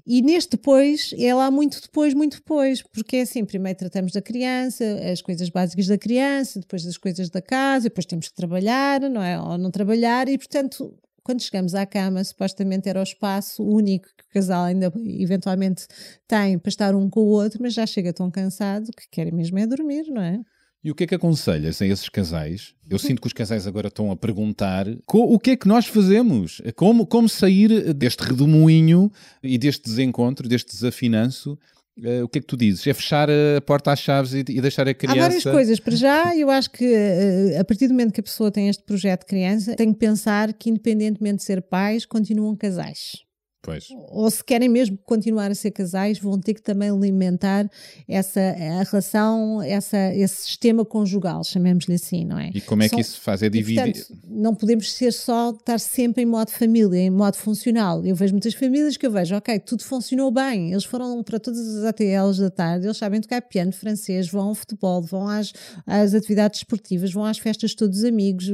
[0.06, 4.22] E neste depois, é lá muito depois, muito depois, porque é assim, primeiro tratamos da
[4.22, 9.00] criança, as coisas básicas da criança, depois das coisas da casa, depois temos que trabalhar,
[9.00, 9.40] não é?
[9.40, 14.24] Ou não trabalhar e, portanto, quando chegamos à cama, supostamente era o espaço único que
[14.24, 15.86] o casal ainda eventualmente
[16.26, 19.58] tem para estar um com o outro, mas já chega tão cansado que querem mesmo
[19.58, 20.40] é dormir, não é?
[20.82, 22.74] E o que é que aconselhas a esses casais?
[22.88, 26.62] Eu sinto que os casais agora estão a perguntar o que é que nós fazemos?
[26.74, 29.10] Como, como sair deste redemoinho
[29.42, 31.58] e deste desencontro, deste desafinanço?
[32.02, 32.86] Eh, o que é que tu dizes?
[32.86, 35.18] É fechar a porta às chaves e, e deixar a criança...
[35.18, 35.80] Há várias coisas.
[35.80, 38.82] Para já, eu acho que eh, a partir do momento que a pessoa tem este
[38.82, 43.29] projeto de criança, tem que pensar que, independentemente de ser pais, continuam casais.
[43.62, 43.88] Pois.
[44.08, 47.70] Ou se querem mesmo continuar a ser casais, vão ter que também alimentar
[48.08, 52.50] essa a relação, essa, esse sistema conjugal, chamemos-lhe assim, não é?
[52.54, 53.42] E como é São- que isso se faz?
[53.42, 54.06] É dividir...
[54.26, 58.04] não podemos ser só estar sempre em modo família, em modo funcional.
[58.04, 60.72] Eu vejo muitas famílias que eu vejo, ok, tudo funcionou bem.
[60.72, 64.54] Eles foram para todas as ATLs da tarde, eles sabem tocar piano francês, vão ao
[64.54, 65.52] futebol, vão às,
[65.86, 68.48] às atividades esportivas, vão às festas de todos os amigos.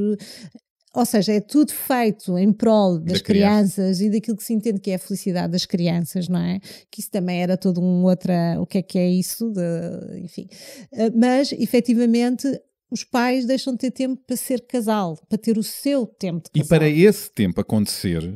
[0.97, 3.75] Ou seja, é tudo feito em prol das Da criança.
[3.83, 6.59] crianças e daquilo que se entende que é a felicidade das crianças, não é?
[6.89, 8.59] Que isso também era todo um outra.
[8.59, 9.51] O que é que é isso?
[9.51, 9.61] De,
[10.23, 10.47] enfim.
[10.91, 12.47] Eh, Mas, efetivamente,
[12.89, 16.59] os pais deixam de ter tempo para ser casal, para ter o seu tempo de
[16.59, 16.79] E casal.
[16.79, 18.35] para esse tempo acontecer,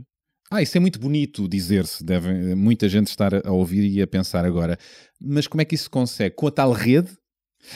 [0.51, 4.45] ah, isso é muito bonito dizer-se, deve muita gente estar a ouvir e a pensar
[4.45, 4.77] agora,
[5.19, 6.35] mas como é que isso se consegue?
[6.35, 7.09] Com a tal rede?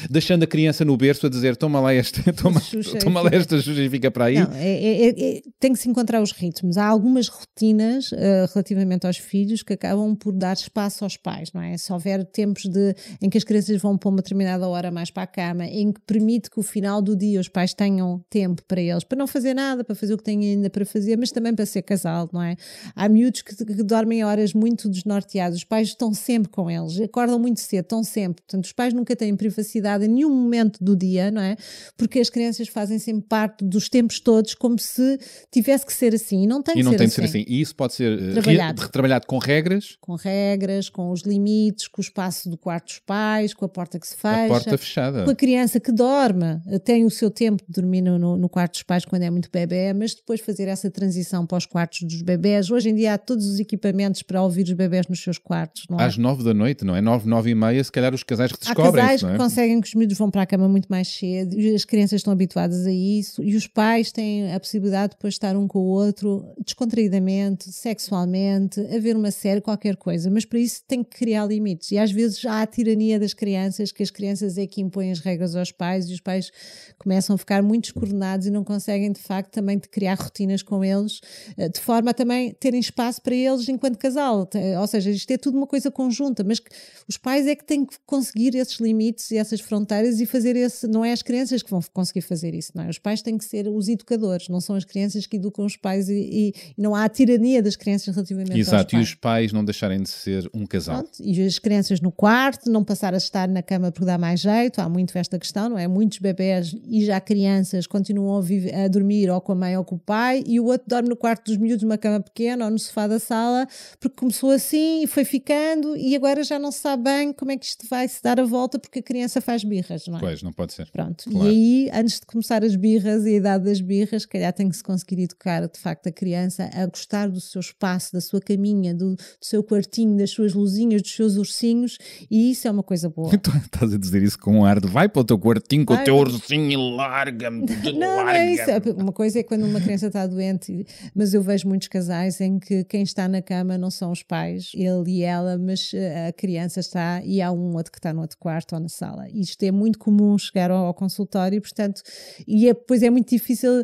[0.09, 3.59] Deixando a criança no berço a dizer toma lá esta, toma, Xuxa, toma lá esta
[3.61, 4.35] Xuxa e fica para aí.
[4.39, 6.77] Não, é- é- é- é- tem que se encontrar os ritmos.
[6.77, 11.61] Há algumas rotinas eh, relativamente aos filhos que acabam por dar espaço aos pais, não
[11.61, 11.77] é?
[11.77, 15.23] Se houver tempos de, em que as crianças vão para uma determinada hora mais para
[15.23, 18.81] a cama, em que permite que o final do dia os pais tenham tempo para
[18.81, 21.53] eles, para não fazer nada, para fazer o que têm ainda para fazer, mas também
[21.53, 22.55] para ser casal, não é?
[22.95, 27.37] Há miúdos que, que dormem horas muito desnorteados, os pais estão sempre com eles, acordam
[27.37, 28.41] muito cedo, estão sempre.
[28.43, 29.74] Portanto, os pais nunca têm privacidade
[30.05, 31.55] em nenhum momento do dia, não é?
[31.97, 35.19] Porque as crianças fazem sempre parte dos tempos todos como se
[35.51, 36.43] tivesse que ser assim.
[36.43, 37.21] E não tem e não ser tem de assim.
[37.21, 37.45] ser assim.
[37.47, 38.79] E isso pode ser eh, Trabalhado.
[38.81, 42.99] re- retrabalhado com regras, Com regras, com os limites, com o espaço do quarto dos
[42.99, 44.45] pais, com a porta que se fecha.
[44.45, 45.23] a porta fechada.
[45.23, 48.73] Com a criança que dorme, eh, tem o seu tempo de dormir no, no- quarto
[48.73, 52.21] dos pais quando é muito bebê, mas depois fazer essa transição para os quartos dos
[52.21, 52.69] bebés.
[52.71, 55.99] Hoje em dia há todos os equipamentos para ouvir os bebés nos seus quartos, não
[55.99, 56.05] é?
[56.05, 57.01] Às nove da noite, não é?
[57.01, 59.41] Nove, nove e meia, se calhar os casais que Há descobrem casais isso, não que
[59.41, 59.43] é?
[59.43, 62.85] conseguem que os miúdos vão para a cama muito mais cedo as crianças estão habituadas
[62.85, 66.45] a isso e os pais têm a possibilidade de depois estar um com o outro
[66.63, 71.91] descontraídamente, sexualmente, a ver uma série, qualquer coisa, mas para isso tem que criar limites.
[71.91, 75.19] E às vezes há a tirania das crianças, que as crianças é que impõem as
[75.19, 76.51] regras aos pais e os pais
[76.97, 80.83] começam a ficar muito descoordenados e não conseguem de facto também de criar rotinas com
[80.83, 81.19] eles,
[81.57, 84.47] eh, de forma a também terem espaço para eles enquanto casal,
[84.79, 86.61] ou seja, isto é tudo uma coisa conjunta, mas
[87.07, 90.87] os pais é que têm que conseguir esses limites e essas fronteiras e fazer esse,
[90.87, 92.89] não é as crianças que vão conseguir fazer isso, não é?
[92.89, 96.09] Os pais têm que ser os educadores, não são as crianças que educam os pais
[96.09, 99.07] e, e- não há a tirania das crianças relativamente aos Exato, e pais.
[99.09, 101.03] os pais não deixarem de ser um casal.
[101.03, 104.39] Pronto, e as crianças no quarto, não passar a estar na cama porque dá mais
[104.39, 105.87] jeito, há muito esta questão, não é?
[105.87, 109.83] Muitos bebés e já crianças continuam a, vive- a dormir ou com a mãe ou
[109.83, 112.71] com o pai e o outro dorme no quarto dos miúdos numa cama pequena ou
[112.71, 113.67] no sofá da sala
[113.99, 117.57] porque começou assim e foi ficando e agora já não se sabe bem como é
[117.57, 120.19] que isto vai se dar a volta porque a criança faz birras, não é?
[120.19, 120.89] Pois, não pode ser.
[120.91, 121.47] Pronto, Claro.
[121.51, 124.67] e aí, antes de começar as birras e a idade das birras, se calhar tem
[124.69, 128.39] que se conseguir educar de facto a criança a gostar do seu espaço, da sua
[128.41, 131.97] caminha, do, do seu quartinho, das suas luzinhas, dos seus ursinhos,
[132.29, 133.31] e isso é uma coisa boa.
[133.37, 135.93] Tu estás a dizer isso com um ar de vai para o teu quartinho com
[135.93, 137.65] o teu ursinho e larga-me.
[137.93, 138.69] Não, não é isso.
[138.69, 139.01] larga-me.
[139.01, 142.83] Uma coisa é quando uma criança está doente, mas eu vejo muitos casais em que
[142.85, 146.79] quem está na cama não são os pais, ele e ela, mas eh, a criança
[146.79, 149.27] está e há um outro que está no outro quarto ou na sala.
[149.39, 152.01] Isto é muito comum chegar ao, ao consultório, portanto,
[152.47, 153.83] e é, depois é muito difícil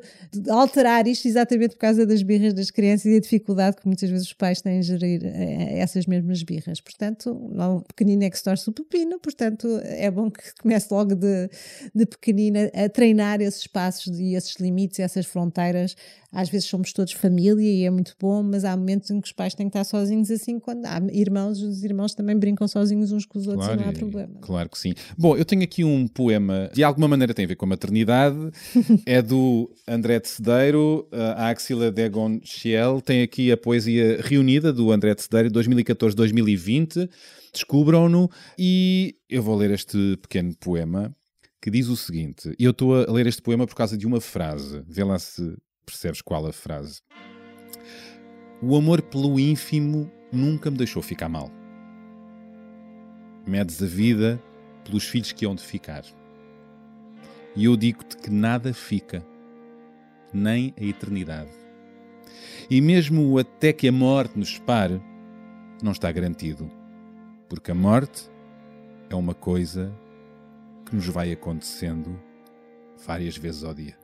[0.50, 4.28] alterar isto exatamente por causa das birras das crianças e a dificuldade que muitas vezes
[4.28, 6.80] os pais têm em gerir eh, essas mesmas birras.
[6.80, 10.88] Portanto, não, o pequenino é que se torce o pepino, portanto, é bom que comece
[10.92, 11.50] logo de,
[11.94, 15.96] de pequenina a treinar esses espaços e esses limites, essas fronteiras.
[16.32, 19.34] Às vezes somos todos família e é muito bom, mas há momentos em que os
[19.34, 23.26] pais têm que estar sozinhos assim, quando há irmãos, os irmãos também brincam sozinhos uns
[23.26, 24.40] com os outros e não há problema.
[24.40, 24.94] Claro que sim.
[25.18, 28.38] Bom, eu tenho aqui um poema, de alguma maneira tem a ver com a maternidade,
[29.08, 34.92] é do André de Cedeiro, a Axila Degon Schiel, tem aqui a poesia reunida do
[34.92, 37.10] André de Cedeiro, 2014-2020,
[37.52, 41.12] descubram-no, e eu vou ler este pequeno poema,
[41.60, 44.22] que diz o seguinte, e eu estou a ler este poema por causa de uma
[44.22, 47.02] frase, vê lá se percebes qual a frase.
[48.62, 51.50] O amor pelo ínfimo nunca me deixou ficar mal.
[53.48, 54.40] Medes a vida
[54.84, 56.04] pelos filhos que hão de ficar.
[57.56, 59.26] E eu digo-te que nada fica,
[60.34, 61.52] nem a eternidade.
[62.70, 65.02] E mesmo até que a morte nos separe,
[65.84, 66.72] não está garantido.
[67.50, 68.30] Porque a morte
[69.10, 69.94] é uma coisa
[70.86, 72.18] que nos vai acontecendo
[73.06, 74.01] várias vezes ao dia.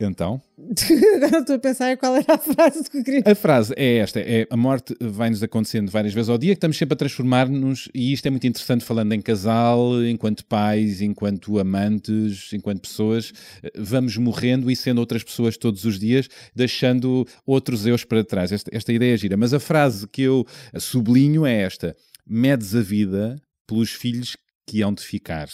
[0.00, 0.40] Então,
[1.16, 3.22] Agora estou a pensar qual era a frase que eu queria.
[3.24, 6.76] a frase é esta: é a morte vai-nos acontecendo várias vezes ao dia, que estamos
[6.76, 12.52] sempre a transformar-nos, e isto é muito interessante falando em casal, enquanto pais, enquanto amantes,
[12.52, 13.32] enquanto pessoas,
[13.76, 18.52] vamos morrendo e sendo outras pessoas todos os dias, deixando outros eus para trás.
[18.52, 19.36] Esta, esta ideia é gira.
[19.36, 20.46] Mas a frase que eu
[20.78, 21.96] sublinho é esta:
[22.26, 24.36] medes a vida pelos filhos
[24.66, 25.48] que hão de ficar.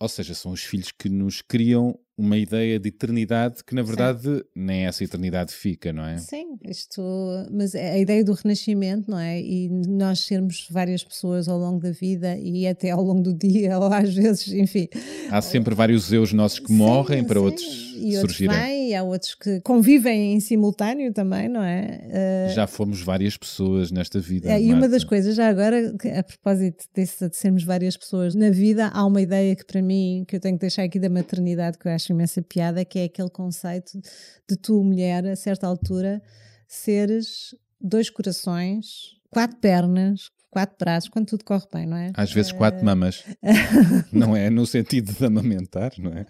[0.00, 4.44] Ou seja, são os filhos que nos criam uma ideia de eternidade que, na verdade,
[4.54, 6.18] nem essa eternidade fica, não é?
[6.18, 7.02] Sim, isto,
[7.50, 9.40] mas é a ideia do renascimento, não é?
[9.40, 13.78] E nós sermos várias pessoas ao longo da vida e até ao longo do dia,
[13.80, 14.88] ou às vezes, enfim.
[15.30, 17.46] Há sempre vários eus nossos que morrem Sim, para sim.
[17.46, 18.56] outros e outros surgirem.
[18.56, 22.00] vêm, e há outros que convivem em simultâneo também, não é?
[22.10, 24.50] Eh, Já fomos várias pessoas nesta vida.
[24.50, 28.50] É, e uma das coisas, já agora, a propósito desse, de sermos várias pessoas na
[28.50, 31.78] vida, há uma ideia que para mim, que eu tenho que deixar aqui da maternidade,
[31.78, 34.00] que eu acho imensa piada, que é aquele conceito
[34.48, 36.22] de tu, mulher, a certa altura,
[36.66, 42.12] seres dois corações, quatro pernas, quatro braços, quando tudo corre bem, não é?
[42.14, 43.24] Às vezes quatro mamas.
[44.12, 46.26] não é no sentido de amamentar, não é?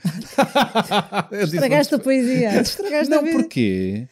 [1.43, 2.61] Estragaste a poesia.
[2.61, 3.39] Estragaste a Não, vida.
[3.39, 4.09] porquê?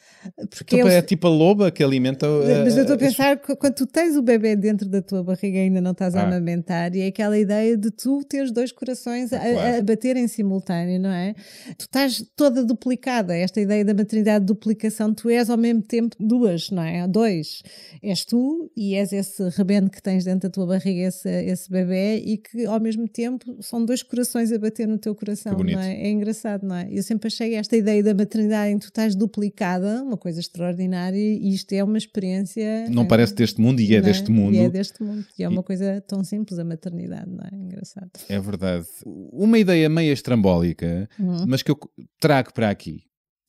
[0.51, 2.27] Porque Então, eu- é tipo a loba que alimenta.
[2.65, 5.57] Mas eu estou a pensar que quando tu tens o bebê dentro da tua barriga
[5.59, 6.27] e ainda não estás a Ah.
[6.27, 9.79] amamentar, e é aquela ideia de tu teres dois corações a, Ah, claro.
[9.79, 11.35] a bater em simultâneo, não é?
[11.79, 16.15] Tu estás toda duplicada, esta ideia da maternidade de duplicação, tu és ao mesmo tempo
[16.21, 17.07] duas, não é?
[17.09, 17.63] Dois.
[18.03, 22.19] És tu e és esse rebento que tens dentro da tua barriga, esse, esse bebê,
[22.19, 25.95] e que ao mesmo tempo são dois corações a bater no teu coração, não é?
[25.95, 26.89] É engraçado, não é?
[26.91, 31.17] Eu sempre achei esta ideia da maternidade em que tu estás duplicada, uma coisa extraordinária,
[31.19, 32.89] e isto é uma experiência.
[32.91, 34.11] Não é, parece deste mundo e é não é?
[34.13, 34.55] deste mundo.
[34.55, 35.25] E é deste mundo.
[35.39, 37.57] E é uma coisa tão simples, a maternidade, não é?
[37.57, 38.11] Engraçado.
[38.29, 38.87] É verdade.
[39.07, 41.45] Uma ideia meio estrambólica, Uhum.
[41.47, 41.79] mas que eu
[42.21, 43.03] trago para aqui,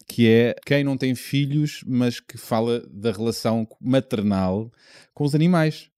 [0.08, 4.72] que é quem não tem filhos, mas que fala da relação maternal
[5.14, 5.90] com os animais.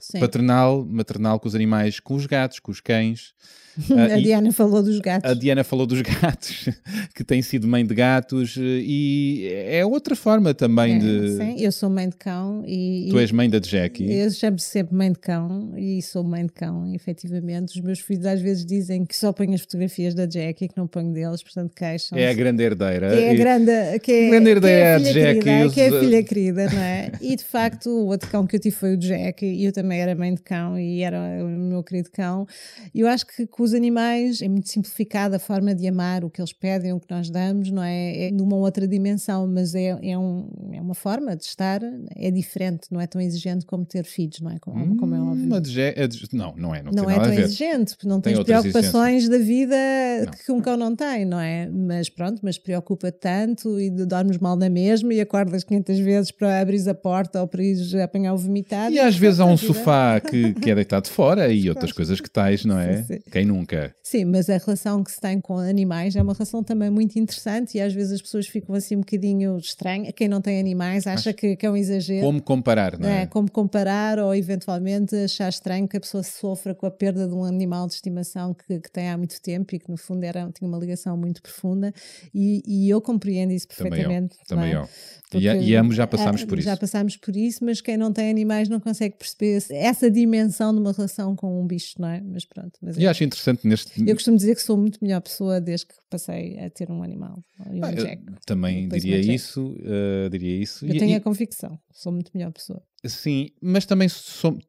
[0.00, 0.18] Sim.
[0.20, 3.32] Paternal, maternal com os animais, com os gatos, com os cães.
[3.96, 5.30] Ah, a e- Diana falou dos gatos.
[5.30, 6.68] A Diana falou dos gatos,
[7.14, 11.36] que tem sido mãe de gatos, e é outra forma também É, de.
[11.36, 13.06] Sim, eu sou mãe de cão e.
[13.10, 14.10] Tu e- és mãe da Jackie.
[14.12, 17.78] Eu chamo sempre mãe de cão e sou mãe de cão, efetivamente.
[17.78, 20.86] Os meus filhos às vezes dizem que só ponho as fotografias da Jackie, que não
[20.88, 22.18] ponho deles, portanto queixam.
[22.18, 23.10] É a grande herdeira.
[23.10, 25.88] Que é a E- grande, que é, Grande que é a filha querida, que é
[25.88, 27.12] a filha querida, não é?
[27.20, 29.89] E de facto, o outro cão que eu tive foi o Jack, e eu também
[29.92, 32.46] era mãe de cão e era o meu querido cão.
[32.94, 36.30] E eu acho que com os animais é muito simplificada a forma de amar, o
[36.30, 38.26] que eles pedem, o que nós damos, não é?
[38.28, 41.80] É numa outra dimensão, mas é, é, um, é uma forma de estar,
[42.16, 44.58] é diferente, não é tão exigente como ter filhos, não é?
[44.58, 45.48] Como, como é óbvio.
[45.48, 46.82] Hum, a de- Não, não é.
[46.82, 49.76] Não, Não é nada tão exigente, porque não Tem tens preocupações da vida
[50.24, 50.32] Não.
[50.32, 51.68] que um cão não tem, não é?
[51.70, 56.60] Mas pronto, mas preocupa tanto e dormes mal na mesma e acordas 500 vezes para
[56.60, 58.94] abrir a porta ou para ires apanhar o vomitado.
[58.94, 62.20] E às vezes há um vida- sofá que, que é deitado fora e outras coisas
[62.20, 62.98] que tais, não é?
[62.98, 63.20] Sim, sim.
[63.30, 63.94] Quem nunca?
[64.02, 67.78] Sim, mas a relação que se tem com animais é uma relação também muito interessante
[67.78, 70.12] e às vezes as pessoas ficam assim um bocadinho estranhas.
[70.14, 72.26] Quem não tem animais acha que, que é um exagero.
[72.26, 73.22] Como comparar, não é?
[73.22, 77.34] É, como comparar ou eventualmente achar estranho que a pessoa sofra com a perda de
[77.34, 80.50] um animal de estimação que, que tem há muito tempo e que no fundo era,
[80.52, 81.92] tinha uma ligação muito profunda
[82.34, 83.90] e, e eu compreendo isso Também eu.
[83.90, 84.36] perfeitamente.
[84.46, 84.76] Também é?
[84.76, 84.88] eu.
[85.32, 86.66] E, e ambos já passámos por isso.
[86.66, 90.80] Já passámos por isso, mas quem não tem animais não consegue perceber essa dimensão de
[90.80, 92.20] uma relação com um bicho, não é?
[92.20, 92.72] Mas pronto.
[92.82, 94.00] Mas E é- acho interessante neste.
[94.08, 97.42] eu costumo dizer que sou muito melhor pessoa desde que passei a ter um animal.
[97.72, 98.22] E um Ah, eu Jack.
[98.46, 100.84] também diria isso, eh, diria isso.
[100.86, 102.82] Eu E- tenho e- a convicção, sou muito melhor pessoa.
[103.06, 104.08] Sim, mas também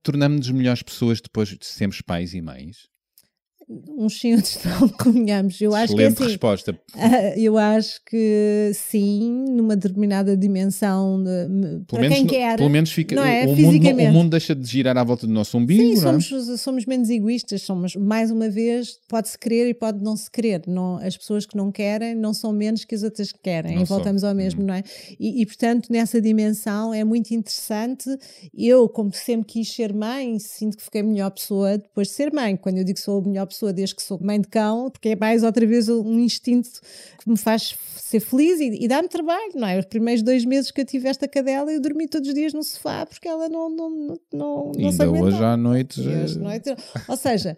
[0.04, 2.90] tornamos-nos melhores pessoas depois de sermos pais e mães.
[3.98, 5.60] Uns sim, outros não, convenhamos.
[5.62, 6.32] Eu acho que é Excelente assim.
[6.32, 6.80] resposta.
[6.96, 12.58] Ah, eu acho que sim, numa determinada dimensão, de, para menos, quem quer.
[12.58, 13.46] pelo menos fica, não é?
[13.46, 16.20] o, mundo, o mundo deixa de girar à volta do nosso umbigo, Sim, não é?
[16.20, 20.62] somos, somos menos egoístas, somos, mais uma vez, pode-se querer e pode não se querer.
[20.68, 23.76] Não, as pessoas que não querem não são menos que as outras que querem.
[23.76, 24.30] Não e voltamos são.
[24.30, 24.68] ao mesmo, Uhum.
[24.68, 24.84] não é?
[25.20, 28.10] E, e, portanto, nessa dimensão é muito interessante.
[28.54, 32.34] Eu, como sempre quis ser mãe, sinto que fiquei a melhor pessoa depois de ser
[32.34, 32.56] mãe.
[32.58, 35.10] Quando eu digo que sou a melhor pessoa desde que sou mãe de cão, porque
[35.10, 36.70] é mais outra vez um instinto
[37.22, 39.78] que me faz ser feliz e, e dá-me trabalho, não é?
[39.80, 42.64] Os primeiros dois meses que eu tive esta cadela, eu dormi todos os dias no
[42.64, 46.02] sofá porque ela não, não, não, não, não Ainda hoje à noite.
[46.02, 46.76] E hoje noite-
[47.08, 47.56] Ou seja,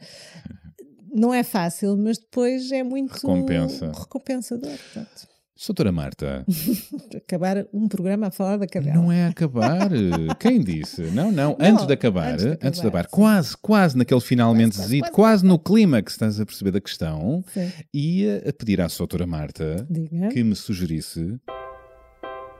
[1.14, 3.92] não é fácil, mas depois é muito Recompensa.
[3.98, 4.72] recompensador.
[4.94, 5.33] Pronto.
[5.66, 6.46] Doutora Marta,
[7.16, 8.96] Acabar um programa a falar da cadela.
[8.96, 9.90] não é acabar.
[10.40, 11.02] Quem disse?
[11.04, 11.56] Não, não.
[11.60, 15.12] Antes de acabar, antes de antes de acabar, acabar, quase, quase naquele finalmente quase, quase,
[15.14, 17.72] quase no clímax, estás a perceber da questão, Sim.
[17.94, 20.30] ia a pedir à doutora Marta Diga.
[20.30, 21.36] que me sugerisse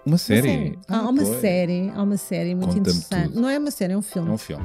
[0.06, 0.78] uma série.
[0.88, 1.40] Há Ah, uma pois.
[1.42, 3.30] série, há uma série muito interessante.
[3.30, 3.42] tudo.
[3.42, 4.30] Não é uma série, é um É filme.
[4.32, 4.64] um filme.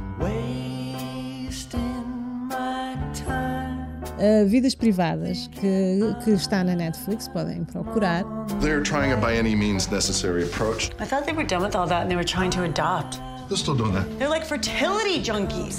[4.18, 8.24] Uh, Vidas Privadas, que, que está na Netflix, podem procurar.
[8.60, 10.90] They're trying a by any means necessary approach.
[10.98, 13.20] I thought they were done with all that and they were trying to adopt.
[13.48, 14.06] They're still doing that.
[14.18, 15.78] They're like fertility junkies.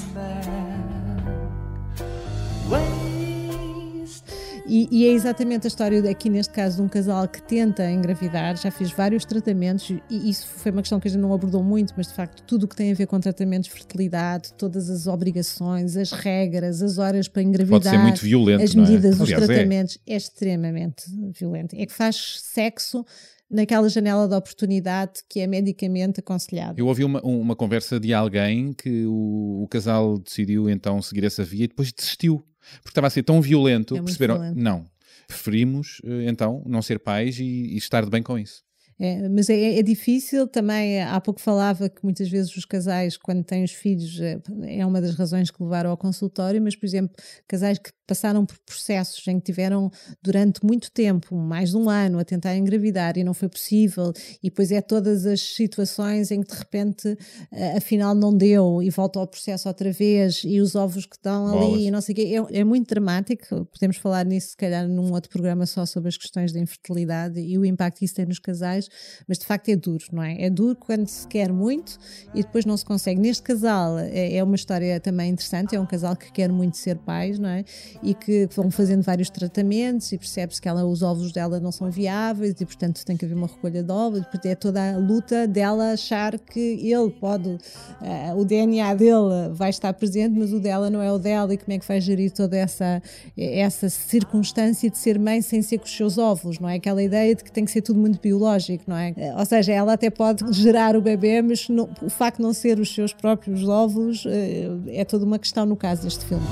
[4.69, 8.55] E, e é exatamente a história aqui, neste caso, de um casal que tenta engravidar,
[8.55, 11.91] já fez vários tratamentos, e isso foi uma questão que a gente não abordou muito,
[11.97, 15.07] mas de facto, tudo o que tem a ver com tratamentos de fertilidade, todas as
[15.07, 18.79] obrigações, as regras, as horas para engravidar, Pode ser muito violento, as é?
[18.79, 19.45] medidas, os Aliás, é.
[19.47, 20.15] tratamentos, é.
[20.15, 21.03] extremamente
[21.33, 21.75] violento.
[21.75, 23.03] É que faz sexo
[23.49, 26.79] naquela janela de oportunidade que é medicamente aconselhado.
[26.79, 31.43] Eu ouvi uma, uma conversa de alguém que o, o casal decidiu então seguir essa
[31.43, 32.43] via e depois desistiu.
[32.81, 34.35] Porque estava a ser tão violento, É perceberam?
[34.35, 34.59] violento.
[34.59, 34.89] Não.
[35.27, 38.63] Preferimos eh, então não ser pais e, e estar de bem com isso.
[38.99, 41.01] É, mas é, é difícil também.
[41.01, 44.99] Há pouco falava que muitas vezes os casais, quando têm os filhos, é, é uma
[44.99, 46.61] das razões que levaram ao consultório.
[46.61, 47.15] Mas, por exemplo,
[47.47, 52.17] casais que passaram por processos em que tiveram durante muito tempo, mais de um ano,
[52.17, 54.11] a tentar engravidar e não foi possível,
[54.41, 57.15] e depois é todas as situações em que de repente
[57.51, 61.51] eh, afinal não deu e volta ao processo outra vez e os ovos que estão
[61.51, 61.73] Bolas.
[61.73, 62.35] ali e não sei o quê.
[62.51, 63.65] É, é muito dramático.
[63.65, 67.59] Podemos falar nisso, se calhar, num outro programa só sobre as questões da infertilidade e
[67.59, 68.88] o impacto que isso tem nos casais,
[69.27, 70.41] mas de facto é duro, não é?
[70.41, 71.97] É duro quando se quer muito
[72.33, 73.19] e depois não se consegue.
[73.19, 76.97] Neste casal é, é uma história também interessante, é um casal que quer muito ser
[76.97, 77.63] pais, não é?
[78.03, 81.89] E que vão fazendo vários tratamentos e percebe-se que ela, os óvulos dela não são
[81.89, 85.47] viáveis e portanto tem que haver uma recolha de óvulos, porque é toda a luta
[85.47, 87.57] dela achar que ele pode,
[88.01, 91.57] eh, o DNA dele vai estar presente, mas o dela não é o dela e
[91.57, 93.01] como é que vai gerir toda essa,
[93.37, 96.75] essa circunstância de ser mãe sem ser com os seus óvulos, não é?
[96.75, 99.13] Aquela ideia de que tem que ser tudo muito biológico, não é?
[99.37, 102.79] Ou seja, ela até pode gerar o bebê, mas não- o facto de não ser
[102.79, 106.43] os seus próprios óvulos eh, é toda uma questão no caso deste filme.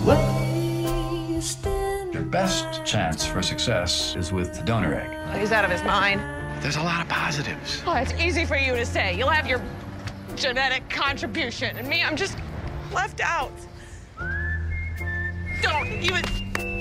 [2.14, 5.10] Your best chance for success is with the donor egg.
[5.40, 6.20] He's out of his mind.
[6.62, 7.84] There's a lot of positives.
[7.86, 9.14] Oh, it's easy for you to say.
[9.16, 9.62] You'll have your
[10.36, 12.36] genetic contribution, and me, I'm just
[12.94, 13.52] left out.
[15.62, 16.77] Don't even.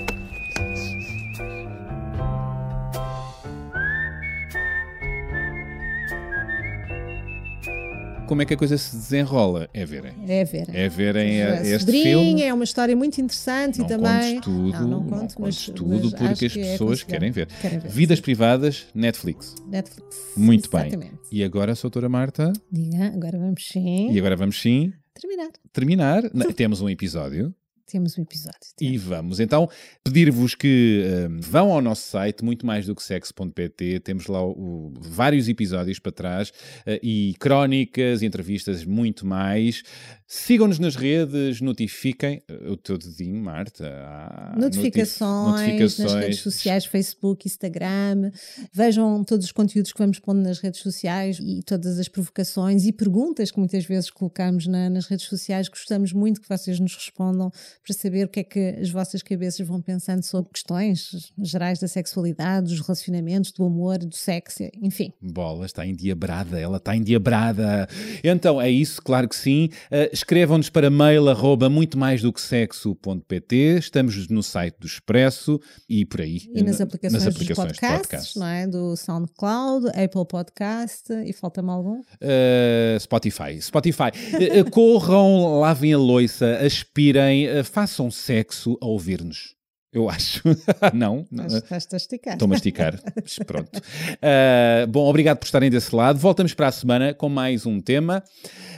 [8.27, 9.69] Como é que a coisa se desenrola?
[9.73, 10.13] É verem.
[10.27, 10.67] É ver.
[10.75, 12.41] É verem eh, este Sobrinha, filme.
[12.43, 14.41] é uma história muito interessante Não e também.
[14.41, 17.07] tudo, não, não não conto, contes mas, tudo mas porque as que é pessoas aconselhável.
[17.07, 17.47] querem ver.
[17.61, 17.89] Querem ver.
[17.89, 19.55] Vidas privadas, Netflix.
[19.67, 20.17] Netflix.
[20.35, 20.87] Muito bem.
[20.87, 21.13] Exatamente.
[21.31, 25.49] E agora, doutora Marta, Diga, agora vamos sim e agora vamos sim terminar.
[25.71, 26.23] terminar.
[26.33, 27.53] Não, Temos um episódio.
[27.89, 28.59] Temos um episódio.
[28.81, 29.69] E vamos então
[30.03, 34.01] pedir-vos que hum, vão ao nosso site, muito mais do que sexo.pt.
[34.01, 36.51] Temos lá o- o- vários episódios para trás
[36.85, 39.83] eh, e crónicas, entrevistas, muito mais.
[40.29, 43.87] Sigam-nos nas redes, notifiquem eh, o teu dedinho, Marta.
[43.87, 48.31] Ah, Notificações, notif- nas redes sociais, Facebook, Instagram.
[48.73, 52.91] Vejam todos os conteúdos que vamos pondo nas redes sociais e todas as provocações e
[52.91, 55.69] perguntas que muitas vezes colocamos na- nas redes sociais.
[55.69, 57.49] Gostamos muito que vocês nos respondam
[57.81, 61.87] para saber o que é que as vossas cabeças vão pensando sobre questões gerais da
[61.87, 65.13] sexualidade, dos relacionamentos, do amor, do sexo, enfim.
[65.21, 67.87] Bola, está endiabrada, ela está endiabrada.
[68.21, 69.69] Então, é isso, claro que sim.
[69.89, 73.77] Uh, Escrevam-nos para mail arroba muito mais do que sexo.pt.
[73.77, 76.41] Estamos no site do Expresso e por aí.
[76.55, 78.65] E nas aplicações, nas aplicações dos podcasts, não é?
[78.65, 81.99] Do SoundCloud, Apple Podcast e falta-me algum?
[81.99, 83.61] Uh, Spotify.
[83.61, 84.09] Spotify.
[84.33, 89.56] Uh, corram, lavem a loiça, aspirem, uh, façam sexo a ouvir-nos.
[89.91, 90.43] Eu acho.
[90.93, 91.25] não?
[91.47, 92.33] Estás-te a esticar.
[92.33, 92.99] Estou a masticar.
[93.15, 93.77] Mas Pronto.
[93.77, 96.19] Uh, bom, obrigado por estarem desse lado.
[96.19, 98.23] Voltamos para a semana com mais um tema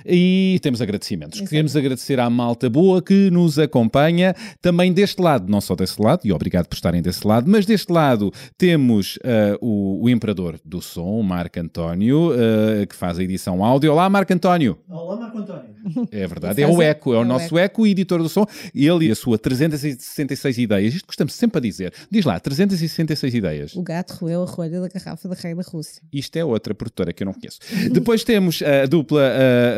[0.06, 1.40] e temos agradecimentos.
[1.40, 1.49] Exato.
[1.49, 6.22] Queremos agradecer à malta boa que nos acompanha também deste lado, não só desse lado,
[6.23, 10.81] e obrigado por estarem desse lado, mas deste lado temos uh, o, o Imperador do
[10.81, 13.91] Som, o Marco António, uh, que faz a edição áudio.
[13.91, 14.77] Olá, Marco António.
[14.88, 15.80] Olá, Marco António.
[16.11, 17.81] É verdade, é o Eco, é o é o nosso Eco.
[17.81, 18.45] Eco, editor do som.
[18.73, 20.94] Ele e a sua 366 ideias.
[20.94, 21.94] Isto costamos sempre a dizer.
[22.10, 23.76] Diz lá, 366 ideias.
[23.76, 26.02] O gato roeu a rolha da garrafa da rei da Rússia.
[26.14, 27.60] Isto é outra produtora que eu não conheço.
[27.91, 29.22] Depois temos a dupla,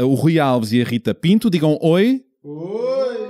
[0.01, 1.49] uh, o Rui Alves e a Rita Pinto.
[1.49, 2.23] Digam oi.
[2.43, 3.21] Oi!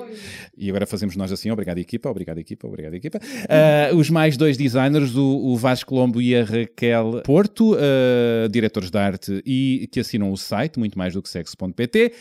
[0.61, 3.19] E agora fazemos nós assim, obrigado equipa, obrigado equipa, obrigado equipa.
[3.49, 8.91] Ah, os mais dois designers, o, o Vasco Colombo e a Raquel Porto, ah, diretores
[8.91, 12.13] de arte e que assinam o site, muito mais do que sexo.pt.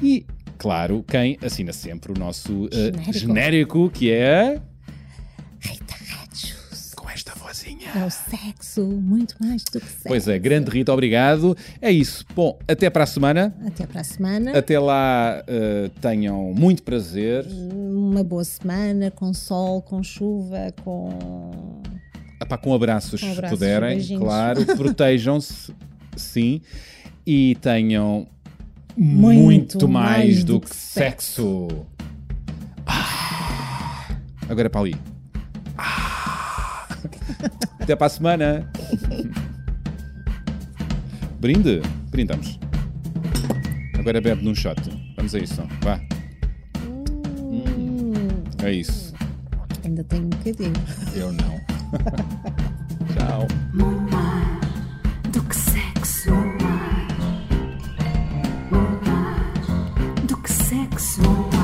[0.00, 0.24] E,
[0.58, 3.12] claro, quem assina sempre o nosso ah, Genérico.
[3.12, 4.62] genérico, que é...
[5.60, 6.94] Rita Rachos.
[6.94, 7.90] Com esta vozinha.
[7.94, 10.02] É o sexo, muito mais do que sexo.
[10.06, 11.56] Pois é, grande Rita, obrigado.
[11.80, 12.24] É isso.
[12.34, 13.54] Bom, até para a semana.
[13.66, 14.58] Até para a semana.
[14.58, 17.46] Até lá, ah, tenham muito prazer.
[17.48, 21.80] Uma boa semana, com sol, com chuva, com.
[22.40, 24.22] Ah pá, com abraços, Com se abraços, puderem, beijinhos.
[24.22, 24.64] claro.
[24.76, 25.74] Protejam-se,
[26.16, 26.60] sim.
[27.26, 28.26] E tenham
[28.96, 31.68] Muito muito, mais, mais do, do que que sexo.
[32.86, 34.16] Ah.
[34.48, 34.96] Agora para ali.
[35.78, 36.86] Ah.
[37.80, 38.70] Até para a semana.
[41.40, 41.80] Brinde.
[42.10, 42.58] Brindamos.
[43.98, 44.80] Agora bebe num shot.
[45.16, 45.62] Vamos a isso.
[45.82, 46.00] Vá.
[46.84, 48.12] Hum.
[48.62, 49.14] É isso.
[49.84, 50.72] Ainda tenho um bocadinho.
[51.14, 51.58] Eu não.
[53.14, 53.46] Tchau.
[55.32, 56.30] Do que sexo.
[60.26, 61.57] Do que sexo.